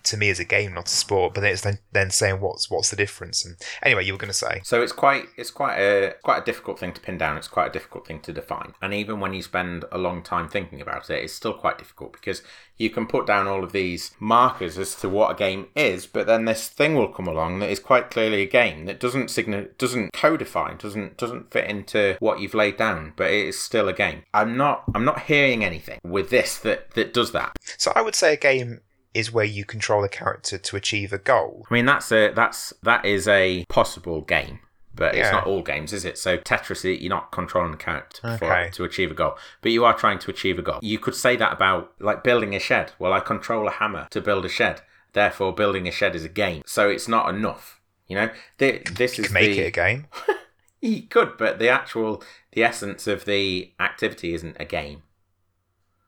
to 0.05 0.17
me 0.17 0.29
is 0.29 0.41
a 0.41 0.45
game, 0.45 0.75
not 0.75 0.87
a 0.87 0.91
sport. 0.91 1.35
But 1.35 1.43
then 1.43 1.53
it's 1.53 1.63
then, 1.63 1.79
then 1.93 2.11
saying 2.11 2.41
what's 2.41 2.71
what's 2.71 2.91
the 2.91 2.97
difference? 2.97 3.45
And 3.45 3.57
anyway, 3.83 4.05
you 4.05 4.13
were 4.13 4.19
going 4.19 4.29
to 4.29 4.35
say 4.35 4.61
So 4.65 4.83
it's 4.83 4.93
quite 4.93 5.25
it's 5.37 5.51
quite 5.51 5.79
a 5.79 6.15
quite 6.23 6.43
a 6.43 6.45
difficult 6.45 6.79
thing 6.79 6.93
to 6.93 7.01
pin 7.01 7.19
down. 7.19 7.37
It's 7.37 7.49
quite 7.49 7.69
a 7.69 7.73
difficult 7.73 8.07
thing 8.07 8.21
to 8.21 8.33
define. 8.33 8.75
And 8.83 8.95
even 8.95 9.21
when 9.21 9.35
you 9.35 9.43
spend 9.43 9.85
a 9.93 9.99
long 9.99 10.23
time 10.23 10.49
thinking 10.49 10.81
about 10.81 11.11
it, 11.11 11.23
it's 11.23 11.33
still 11.33 11.55
quite 11.55 11.79
difficult 11.79 12.13
because 12.13 12.43
you 12.81 12.89
can 12.89 13.07
put 13.07 13.27
down 13.27 13.47
all 13.47 13.63
of 13.63 13.73
these 13.73 14.13
markers 14.19 14.79
as 14.79 14.95
to 14.95 15.09
what 15.09 15.31
a 15.31 15.35
game 15.35 15.67
is, 15.77 16.07
but 16.07 16.27
then 16.27 16.47
this 16.47 16.67
thing 16.67 16.95
will 16.95 17.09
come 17.09 17.29
along 17.29 17.59
that 17.59 17.69
is 17.69 17.79
quite 17.79 18.11
clearly 18.11 18.41
a 18.41 18.47
game 18.47 18.87
that 18.87 18.99
doesn't 18.99 19.31
signal 19.31 19.67
doesn't 19.77 20.15
codify, 20.15 20.73
doesn't 20.75 21.19
doesn't 21.19 21.53
fit 21.53 21.69
into 21.69 22.17
what 22.21 22.41
you've 22.41 22.55
laid 22.55 22.79
down, 22.79 23.13
but 23.17 23.31
it 23.31 23.49
is 23.49 23.59
still 23.61 23.89
a 23.89 23.93
game. 23.93 24.23
I'm 24.33 24.57
not 24.57 24.85
I'm 24.95 25.05
not 25.05 25.23
hearing 25.23 25.63
anything 25.63 26.01
with 26.03 26.31
this 26.31 26.57
that 26.59 26.93
that 26.93 27.13
does 27.13 27.33
that. 27.33 27.57
so. 27.77 27.93
I 27.95 28.03
would 28.03 28.15
say 28.15 28.33
a 28.33 28.37
game 28.39 28.81
is 29.14 29.33
where 29.33 29.44
you 29.44 29.64
control 29.64 30.05
a 30.05 30.09
character 30.09 30.57
to 30.59 30.77
achieve 30.77 31.12
a 31.12 31.18
goal. 31.18 31.66
I 31.70 31.75
mean, 31.75 31.87
that's 31.87 32.11
a 32.12 32.31
that's 32.33 32.73
that 32.83 33.05
is 33.05 33.27
a 33.27 33.64
possible 33.68 34.20
game, 34.20 34.61
but 34.94 35.14
it's 35.14 35.31
not 35.33 35.46
all 35.46 35.62
games, 35.62 35.92
is 35.92 36.05
it? 36.05 36.16
So 36.18 36.37
Tetris, 36.38 36.85
you're 37.01 37.09
not 37.11 37.33
controlling 37.33 37.73
the 37.73 37.77
character 37.77 38.20
Okay. 38.27 38.66
for, 38.68 38.75
to 38.77 38.85
achieve 38.85 39.11
a 39.11 39.14
goal, 39.14 39.37
but 39.62 39.73
you 39.73 39.85
are 39.85 39.94
trying 39.96 40.18
to 40.20 40.31
achieve 40.31 40.59
a 40.59 40.62
goal. 40.62 40.79
You 40.83 40.99
could 40.99 41.14
say 41.14 41.37
that 41.37 41.53
about 41.53 41.92
like 41.99 42.23
building 42.23 42.55
a 42.55 42.61
shed. 42.61 42.92
Well, 42.99 43.12
I 43.12 43.20
control 43.20 43.66
a 43.66 43.73
hammer 43.73 44.07
to 44.11 44.20
build 44.20 44.44
a 44.44 44.49
shed, 44.49 44.83
therefore 45.12 45.53
building 45.55 45.88
a 45.88 45.90
shed 45.90 46.14
is 46.14 46.25
a 46.25 46.29
game. 46.29 46.62
So 46.66 46.88
it's 46.88 47.09
not 47.09 47.29
enough. 47.35 47.81
You 48.07 48.16
know, 48.16 48.31
Th- 48.59 48.85
this 48.85 49.18
You 49.18 49.25
is 49.25 49.31
make 49.33 49.53
the 49.57 49.61
it 49.62 49.66
a 49.66 49.70
game. 49.70 50.07
you 50.81 51.03
could, 51.03 51.37
but 51.38 51.59
the 51.59 51.68
actual 51.68 52.23
the 52.53 52.64
essence 52.64 53.07
of 53.07 53.25
the 53.25 53.73
activity 53.79 54.35
isn't 54.35 54.57
a 54.59 54.64
game. 54.64 55.03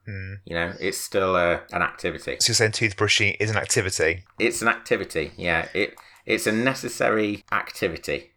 Hmm. 0.06 0.34
You 0.44 0.54
know, 0.54 0.72
it's 0.80 0.98
still 0.98 1.36
a, 1.36 1.62
an 1.72 1.82
activity. 1.82 2.36
So 2.40 2.50
you're 2.50 2.54
saying 2.54 2.72
toothbrushing 2.72 3.36
is 3.38 3.50
an 3.50 3.56
activity. 3.56 4.24
It's 4.38 4.62
an 4.62 4.68
activity. 4.68 5.32
Yeah, 5.36 5.68
it 5.74 5.94
it's 6.26 6.46
a 6.46 6.52
necessary 6.52 7.44
activity. 7.52 8.32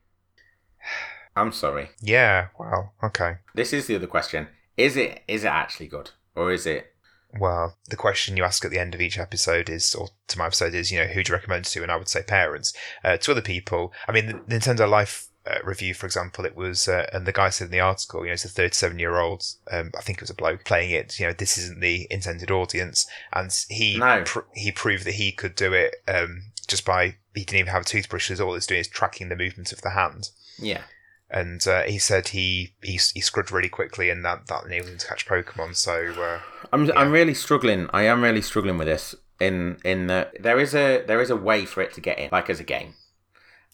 I'm 1.36 1.52
sorry. 1.52 1.90
Yeah. 2.02 2.48
Wow. 2.58 2.92
Okay. 3.04 3.38
This 3.56 3.74
is 3.74 3.88
the 3.88 3.96
other 3.96 4.08
question. 4.08 4.48
Is 4.78 4.96
it 4.96 5.24
is 5.28 5.44
it 5.44 5.48
actually 5.50 5.88
good 5.88 6.12
or 6.36 6.52
is 6.52 6.66
it 6.66 6.94
Well, 7.38 7.78
the 7.90 7.98
question 7.98 8.38
you 8.38 8.44
ask 8.44 8.64
at 8.64 8.72
the 8.72 8.80
end 8.80 8.96
of 8.96 9.02
each 9.02 9.18
episode 9.18 9.70
is, 9.70 9.94
or 9.96 10.10
to 10.28 10.38
my 10.38 10.46
episode 10.46 10.74
is, 10.74 10.92
you 10.92 11.00
know, 11.00 11.08
who 11.08 11.24
do 11.24 11.32
you 11.32 11.36
recommend 11.36 11.66
to? 11.66 11.82
And 11.84 11.92
I 11.92 11.98
would 11.98 12.08
say 12.08 12.24
parents. 12.24 12.74
Uh, 13.04 13.18
to 13.18 13.32
other 13.32 13.42
people, 13.42 13.92
I 14.08 14.14
mean, 14.14 14.28
the 14.28 14.34
Nintendo 14.34 14.90
Life 14.90 15.28
uh, 15.48 15.60
review, 15.64 15.94
for 15.94 16.06
example, 16.06 16.46
it 16.46 16.56
was, 16.56 16.88
uh, 16.88 17.08
and 17.14 17.26
the 17.26 17.32
guy 17.32 17.50
said 17.50 17.66
in 17.66 17.72
the 17.72 17.80
article, 17.80 18.22
you 18.22 18.28
know, 18.28 18.34
it's 18.34 18.46
a 18.46 18.50
37 18.50 18.98
year 19.00 19.18
old, 19.18 19.44
um, 19.72 19.92
I 19.98 20.02
think 20.02 20.18
it 20.18 20.22
was 20.24 20.30
a 20.30 20.36
bloke 20.36 20.64
playing 20.66 20.92
it. 20.92 21.20
You 21.20 21.28
know, 21.28 21.34
this 21.34 21.58
isn't 21.58 21.82
the 21.82 22.08
intended 22.10 22.52
audience, 22.52 23.06
and 23.34 23.52
he 23.70 23.98
No. 23.98 24.24
pr- 24.26 24.40
he 24.54 24.72
proved 24.72 25.06
that 25.06 25.16
he 25.16 25.32
could 25.32 25.56
do 25.56 25.74
it 25.74 25.96
um, 26.08 26.44
just 26.68 26.86
by 26.86 27.16
he 27.34 27.44
didn't 27.44 27.60
even 27.60 27.72
have 27.74 27.84
a 27.84 27.86
toothbrush. 27.86 28.32
All 28.40 28.56
it's 28.56 28.66
doing 28.68 28.80
is 28.82 28.88
tracking 28.88 29.30
the 29.30 29.36
movement 29.36 29.72
of 29.72 29.82
the 29.82 29.92
hand. 29.92 30.30
yeah. 30.58 30.82
And 31.30 31.68
uh, 31.68 31.82
he 31.84 31.98
said 31.98 32.30
he, 32.30 32.74
he 32.84 33.00
he 33.14 33.20
scrubbed 33.20 33.52
really 33.52 33.68
quickly, 33.68 34.12
and 34.12 34.24
that, 34.24 34.46
that 34.48 34.64
enabled 34.66 34.92
him 34.92 34.98
to 35.00 35.08
catch 35.08 35.28
Pokemon. 35.28 35.76
So 35.76 36.14
uh, 36.22 36.40
I'm 36.72 36.90
I'm 36.96 37.12
really 37.12 37.34
struggling. 37.34 37.90
I 37.92 38.04
am 38.04 38.22
really 38.22 38.44
struggling 38.44 38.78
with 38.78 38.88
this 38.88 39.16
in 39.40 39.78
in 39.84 40.06
that 40.08 40.34
there 40.42 40.60
is 40.60 40.76
a 40.76 41.04
there 41.06 41.20
is 41.22 41.32
a 41.32 41.36
way 41.36 41.66
for 41.66 41.82
it 41.82 41.94
to 41.96 42.00
get 42.02 42.20
in 42.20 42.30
like 42.32 42.50
as 42.52 42.60
a 42.60 42.64
game. 42.64 42.94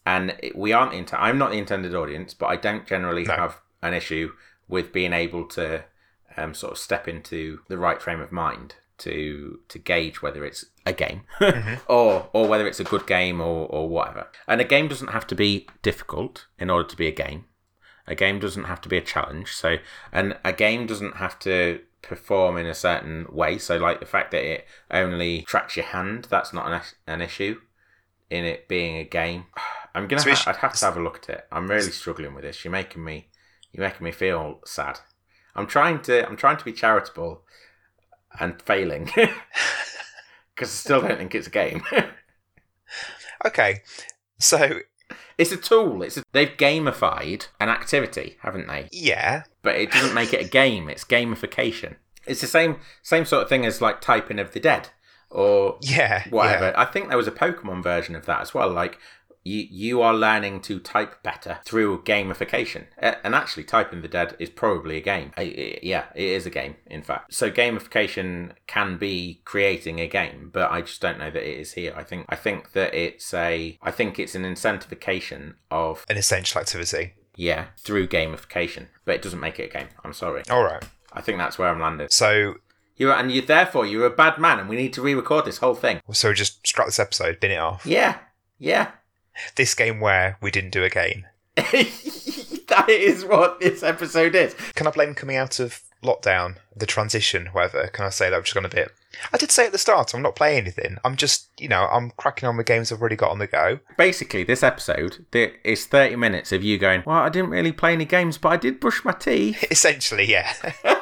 And 0.06 0.36
we 0.56 0.74
aren't 0.74 0.94
into 0.94 1.20
I'm 1.22 1.38
not 1.38 1.52
the 1.52 1.58
intended 1.58 1.94
audience, 1.96 2.34
but 2.34 2.48
I 2.48 2.56
don't 2.56 2.88
generally 2.88 3.24
No. 3.24 3.36
have 3.36 3.60
an 3.82 3.94
issue 3.94 4.32
with 4.68 4.92
being 4.92 5.14
able 5.14 5.46
to 5.50 5.84
um, 6.38 6.54
sort 6.54 6.72
of 6.74 6.78
step 6.78 7.08
into 7.08 7.60
the 7.68 7.78
right 7.78 8.02
frame 8.02 8.22
of 8.22 8.32
mind 8.32 8.76
to 9.00 9.60
to 9.68 9.80
gauge 9.80 10.22
whether 10.22 10.46
it's 10.46 10.66
a 10.86 10.94
game 10.94 11.22
or 11.88 12.30
or 12.34 12.48
whether 12.48 12.68
it's 12.68 12.80
a 12.80 12.84
good 12.84 13.06
game 13.08 13.42
or 13.42 13.68
or 13.68 13.90
whatever. 13.90 14.28
And 14.48 14.62
a 14.62 14.66
game 14.66 14.88
doesn't 14.88 15.10
have 15.10 15.28
to 15.28 15.36
be 15.36 15.68
difficult 15.82 16.48
in 16.60 16.70
order 16.70 16.88
to 16.90 16.96
be 16.98 17.08
a 17.08 17.12
game. 17.12 17.46
A 18.08 18.16
game 18.16 18.40
doesn't 18.40 18.64
have 18.66 18.82
to 18.82 18.90
be 18.90 18.98
a 18.98 19.02
challenge. 19.02 19.54
So, 19.54 19.78
and 20.12 20.38
a 20.44 20.52
game 20.52 20.88
doesn't 20.88 21.18
have 21.18 21.38
to 21.40 21.82
perform 22.02 22.58
in 22.58 22.66
a 22.66 22.74
certain 22.74 23.28
way. 23.32 23.58
So, 23.60 23.78
like 23.78 24.00
the 24.00 24.06
fact 24.08 24.32
that 24.32 24.44
it 24.44 24.66
only 24.90 25.44
tracks 25.44 25.78
your 25.78 25.86
hand, 25.86 26.26
that's 26.30 26.52
not 26.52 26.72
an, 26.72 26.82
an 27.08 27.22
issue 27.22 27.62
in 28.30 28.44
it 28.44 28.68
being 28.68 28.98
a 28.98 29.04
game. 29.04 29.46
I'm 29.96 30.08
gonna. 30.08 30.22
Ha- 30.24 30.44
I'd 30.52 30.56
have 30.58 30.74
to 30.74 30.86
have 30.86 30.98
a 30.98 31.02
look 31.02 31.18
at 31.24 31.30
it. 31.30 31.48
I'm 31.52 31.68
really 31.70 31.92
struggling 31.92 32.34
with 32.34 32.44
this. 32.44 32.64
You're 32.64 32.72
making 32.72 33.04
me. 33.04 33.30
You're 33.72 33.86
making 33.86 34.04
me 34.04 34.12
feel 34.12 34.60
sad. 34.66 35.00
I'm 35.56 35.68
trying 35.68 36.02
to 36.04 36.26
I'm 36.28 36.38
trying 36.38 36.58
to 36.58 36.66
be 36.66 36.72
charitable 36.74 37.44
and 38.40 38.62
failing 38.62 39.06
because 40.56 40.70
I 40.70 40.76
still 40.78 41.02
don't 41.02 41.18
think 41.18 41.36
it's 41.36 41.48
a 41.48 41.52
game. 41.52 41.84
Okay, 43.46 43.82
so 44.40 44.82
it's 45.38 45.52
a 45.52 45.58
tool. 45.58 46.04
It's 46.04 46.18
a, 46.18 46.24
they've 46.32 46.56
gamified 46.58 47.48
an 47.60 47.70
activity, 47.70 48.38
haven't 48.42 48.68
they? 48.68 48.88
yeah, 48.92 49.44
But 49.64 49.78
it 49.78 49.92
doesn't 49.92 50.14
make 50.14 50.32
it 50.32 50.46
a 50.46 50.48
game. 50.50 50.88
It's 50.90 51.04
gamification. 51.04 51.96
It's 52.28 52.42
the 52.42 52.48
same 52.48 52.78
same 53.02 53.26
sort 53.26 53.42
of 53.42 53.50
thing 53.50 53.66
as 53.66 53.82
like 53.82 54.00
typing 54.00 54.38
of 54.38 54.52
the 54.54 54.60
dead 54.60 54.90
or 55.32 55.80
yeah, 55.82 56.28
whatever. 56.30 56.66
yeah. 56.66 56.74
I 56.80 56.86
think 56.86 57.08
there 57.08 57.18
was 57.18 57.28
a 57.28 57.32
Pokemon 57.32 57.82
version 57.82 58.16
of 58.16 58.28
that 58.28 58.42
as 58.42 58.54
well. 58.54 58.70
Like 58.70 59.00
you 59.44 59.66
you 59.72 60.02
are 60.02 60.14
learning 60.14 60.62
to 60.62 60.80
type 60.80 61.24
better 61.24 61.60
through 61.66 62.04
gamification, 62.04 62.86
and 62.98 63.34
actually 63.34 63.64
typing 63.64 64.02
the 64.02 64.08
dead 64.08 64.36
is 64.40 64.50
probably 64.50 64.98
a 64.98 65.02
game. 65.02 65.32
I- 65.38 65.42
I- 65.42 65.80
yeah, 65.82 66.06
it 66.16 66.26
is 66.26 66.46
a 66.46 66.50
game, 66.52 66.76
in 66.86 67.02
fact. 67.02 67.34
So 67.34 67.50
gamification 67.50 68.54
can 68.68 68.98
be 68.98 69.42
creating 69.46 70.00
a 70.00 70.08
game, 70.08 70.50
but 70.54 70.72
I 70.72 70.82
just 70.82 71.02
don't 71.02 71.18
know 71.20 71.32
that 71.32 71.44
it 71.48 71.60
is 71.60 71.74
here. 71.74 71.94
I 71.96 72.04
think 72.04 72.26
I 72.30 72.36
think 72.36 72.74
that 72.74 72.94
it's 72.94 73.34
a 73.34 73.78
I 73.82 73.92
think 73.92 74.20
it's 74.20 74.36
an 74.36 74.44
incentivization 74.44 75.56
of 75.70 76.06
An 76.10 76.18
essential 76.18 76.62
activity. 76.62 77.14
yeah 77.36 77.66
through 77.78 78.08
gamification, 78.08 78.88
but 79.06 79.16
it 79.16 79.22
doesn't 79.22 79.40
make 79.40 79.60
it 79.60 79.70
a 79.70 79.74
game. 79.80 79.88
I'm 80.04 80.14
sorry. 80.14 80.44
All 80.50 80.64
right. 80.64 80.84
I 81.14 81.22
think 81.22 81.38
that's 81.38 81.58
where 81.58 81.68
I'm 81.70 81.80
landed. 81.82 82.12
So, 82.14 82.56
you're, 82.96 83.14
and 83.14 83.32
you 83.32 83.42
therefore 83.42 83.86
you're 83.86 84.06
a 84.06 84.10
bad 84.10 84.38
man, 84.38 84.60
and 84.60 84.70
we 84.70 84.76
need 84.78 84.94
to 84.94 85.02
re-record 85.02 85.46
this 85.46 85.58
whole 85.58 85.76
thing. 85.76 86.00
so 86.12 86.34
just 86.34 86.66
scrap 86.66 86.88
this 86.88 87.00
episode, 87.00 87.40
bin 87.40 87.52
it 87.52 87.58
off. 87.58 87.86
Yeah, 87.86 88.20
yeah. 88.60 88.92
This 89.56 89.74
game 89.76 90.00
where 90.00 90.38
we 90.42 90.52
didn't 90.52 90.72
do 90.72 90.84
a 90.84 90.90
game. 90.90 91.26
that 91.56 92.86
is 92.90 93.26
what 93.26 93.60
this 93.60 93.84
episode 93.84 94.36
is. 94.36 94.56
Can 94.76 94.88
I 94.88 94.92
blame 94.92 95.14
coming 95.16 95.36
out 95.36 95.60
of 95.60 95.82
lockdown, 96.04 96.58
the 96.76 96.86
transition, 96.86 97.48
whatever? 97.48 97.88
Can 97.88 98.06
I 98.06 98.10
say 98.10 98.30
that 98.30 98.36
I've 98.36 98.44
just 98.44 98.56
gone 98.56 98.66
a 98.66 98.70
bit? 98.70 98.92
I 99.34 99.38
did 99.38 99.52
say 99.52 99.66
at 99.66 99.72
the 99.72 99.78
start, 99.78 100.14
I'm 100.14 100.22
not 100.22 100.36
playing 100.36 100.60
anything. 100.60 100.98
I'm 101.04 101.16
just, 101.16 101.48
you 101.60 101.68
know, 101.68 101.88
I'm 101.92 102.12
cracking 102.12 102.48
on 102.48 102.58
with 102.58 102.66
games 102.66 102.92
I've 102.92 103.02
already 103.02 103.18
got 103.18 103.32
on 103.32 103.40
the 103.40 103.48
go. 103.48 103.80
Basically, 103.98 104.44
this 104.44 104.64
episode 104.64 105.26
is 105.34 105.86
30 105.86 106.16
minutes 106.16 106.52
of 106.52 106.64
you 106.64 106.78
going, 106.78 107.04
Well, 107.06 107.18
I 107.18 107.30
didn't 107.30 107.50
really 107.50 107.72
play 107.72 107.94
any 107.94 108.06
games, 108.06 108.38
but 108.38 108.50
I 108.50 108.58
did 108.58 108.80
brush 108.80 109.04
my 109.04 109.12
teeth. 109.12 109.66
Essentially, 109.72 110.30
yeah. 110.30 110.54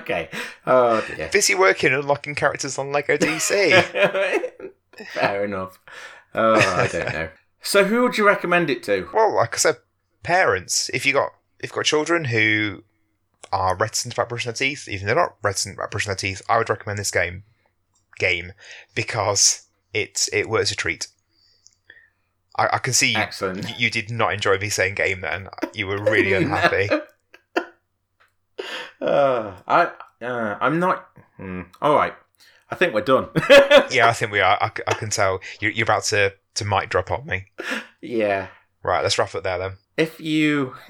okay. 0.00 0.28
Oh, 0.66 1.04
dear. 1.16 1.28
Busy 1.32 1.54
working 1.54 1.92
unlocking 1.92 2.34
characters 2.34 2.78
on 2.78 2.92
Lego 2.92 3.16
DC. 3.18 4.70
Fair 5.12 5.44
enough. 5.44 5.78
Oh, 6.34 6.54
I 6.54 6.88
don't 6.88 7.12
know. 7.12 7.28
So, 7.62 7.84
who 7.84 8.02
would 8.02 8.16
you 8.16 8.26
recommend 8.26 8.70
it 8.70 8.82
to? 8.84 9.08
well, 9.12 9.34
like 9.34 9.54
I 9.54 9.58
said, 9.58 9.76
parents, 10.22 10.90
if 10.94 11.04
you 11.04 11.12
got 11.12 11.30
if 11.58 11.70
you've 11.70 11.72
got 11.72 11.84
children 11.84 12.26
who 12.26 12.84
are 13.52 13.76
reticent 13.76 14.14
about 14.14 14.28
brushing 14.28 14.50
their 14.50 14.54
teeth, 14.56 14.88
even 14.88 15.08
if 15.08 15.14
they're 15.14 15.24
not 15.24 15.36
reticent 15.42 15.76
about 15.76 15.90
brushing 15.90 16.10
their 16.10 16.16
teeth, 16.16 16.42
I 16.48 16.58
would 16.58 16.68
recommend 16.70 16.98
this 16.98 17.10
game 17.10 17.44
game 18.18 18.52
because 18.94 19.66
it 19.92 20.28
it 20.32 20.48
works 20.48 20.70
a 20.70 20.76
treat. 20.76 21.08
I, 22.58 22.68
I 22.74 22.78
can 22.78 22.92
see 22.92 23.12
you, 23.12 23.18
Excellent. 23.18 23.68
you 23.68 23.74
you 23.78 23.90
did 23.90 24.10
not 24.10 24.32
enjoy 24.32 24.58
me 24.58 24.68
saying 24.68 24.94
game 24.94 25.20
then. 25.20 25.48
You 25.74 25.86
were 25.86 26.02
really 26.02 26.32
unhappy. 26.34 26.88
Uh, 29.00 29.52
I, 29.66 29.90
uh, 30.22 30.56
I'm 30.60 30.78
not. 30.78 31.08
Hmm. 31.36 31.62
All 31.82 31.94
right. 31.94 32.14
I 32.70 32.74
think 32.74 32.94
we're 32.94 33.02
done. 33.02 33.28
yeah, 33.90 34.08
I 34.08 34.12
think 34.12 34.32
we 34.32 34.40
are. 34.40 34.58
I 34.60 34.94
can 34.94 35.10
tell 35.10 35.40
you're, 35.60 35.70
you're 35.70 35.84
about 35.84 36.04
to 36.04 36.32
to 36.54 36.64
mic 36.64 36.88
drop 36.88 37.10
on 37.10 37.26
me. 37.26 37.46
yeah. 38.00 38.48
Right, 38.82 39.02
let's 39.02 39.18
wrap 39.18 39.34
it 39.34 39.42
there 39.42 39.58
then. 39.58 39.72
If 39.96 40.20
you. 40.20 40.74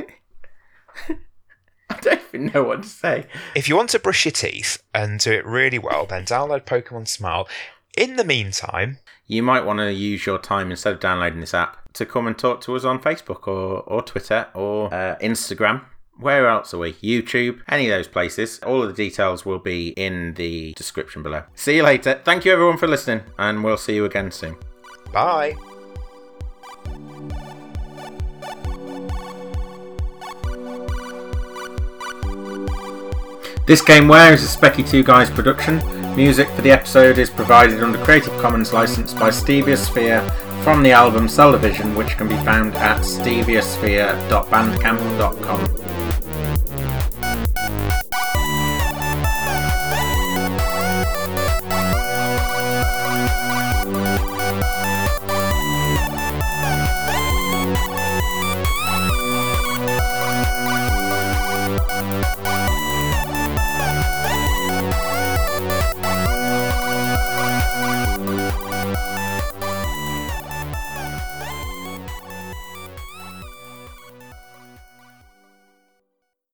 I 1.88 2.00
don't 2.00 2.20
even 2.28 2.46
know 2.52 2.62
what 2.64 2.82
to 2.82 2.88
say. 2.88 3.26
If 3.54 3.68
you 3.68 3.76
want 3.76 3.90
to 3.90 3.98
brush 3.98 4.24
your 4.24 4.32
teeth 4.32 4.82
and 4.94 5.20
do 5.20 5.32
it 5.32 5.46
really 5.46 5.78
well, 5.78 6.04
then 6.06 6.24
download 6.24 6.64
Pokemon 6.64 7.08
Smile. 7.08 7.48
In 7.96 8.16
the 8.16 8.24
meantime, 8.24 8.98
You 9.26 9.42
might 9.42 9.64
want 9.64 9.78
to 9.78 9.92
use 9.92 10.26
your 10.26 10.38
time 10.38 10.70
instead 10.70 10.94
of 10.94 11.00
downloading 11.00 11.40
this 11.40 11.54
app 11.54 11.92
to 11.94 12.04
come 12.04 12.26
and 12.26 12.36
talk 12.36 12.60
to 12.62 12.76
us 12.76 12.84
on 12.84 13.00
Facebook 13.00 13.46
or, 13.48 13.80
or 13.86 14.02
Twitter 14.02 14.48
or 14.54 14.92
uh, 14.92 15.16
Instagram. 15.22 15.84
Where 16.18 16.48
else 16.48 16.72
are 16.72 16.78
we? 16.78 16.94
YouTube, 16.94 17.60
any 17.68 17.90
of 17.90 17.92
those 17.98 18.08
places. 18.08 18.58
All 18.60 18.82
of 18.82 18.88
the 18.88 18.94
details 18.94 19.44
will 19.44 19.58
be 19.58 19.88
in 19.90 20.32
the 20.34 20.72
description 20.74 21.22
below. 21.22 21.42
See 21.54 21.76
you 21.76 21.82
later. 21.82 22.22
Thank 22.24 22.46
you 22.46 22.52
everyone 22.52 22.78
for 22.78 22.86
listening, 22.86 23.20
and 23.38 23.62
we'll 23.62 23.76
see 23.76 23.96
you 23.96 24.06
again 24.06 24.30
soon. 24.30 24.56
bye. 25.12 25.54
This 33.66 33.82
Game 33.82 34.06
Where 34.06 34.32
is 34.32 34.44
a 34.44 34.58
Specky 34.58 34.88
2 34.88 35.02
Guys 35.02 35.28
production. 35.28 35.82
Music 36.14 36.48
for 36.50 36.62
the 36.62 36.70
episode 36.70 37.18
is 37.18 37.28
provided 37.28 37.82
under 37.82 37.98
Creative 37.98 38.32
Commons 38.40 38.72
license 38.72 39.12
by 39.12 39.30
Steviosphere 39.30 40.22
from 40.62 40.84
the 40.84 40.92
album 40.92 41.28
Cell 41.28 41.50
Division, 41.52 41.94
which 41.96 42.16
can 42.16 42.28
be 42.28 42.36
found 42.36 42.76
at 42.76 43.00
steviosphere.bandcamp.com. 43.00 45.85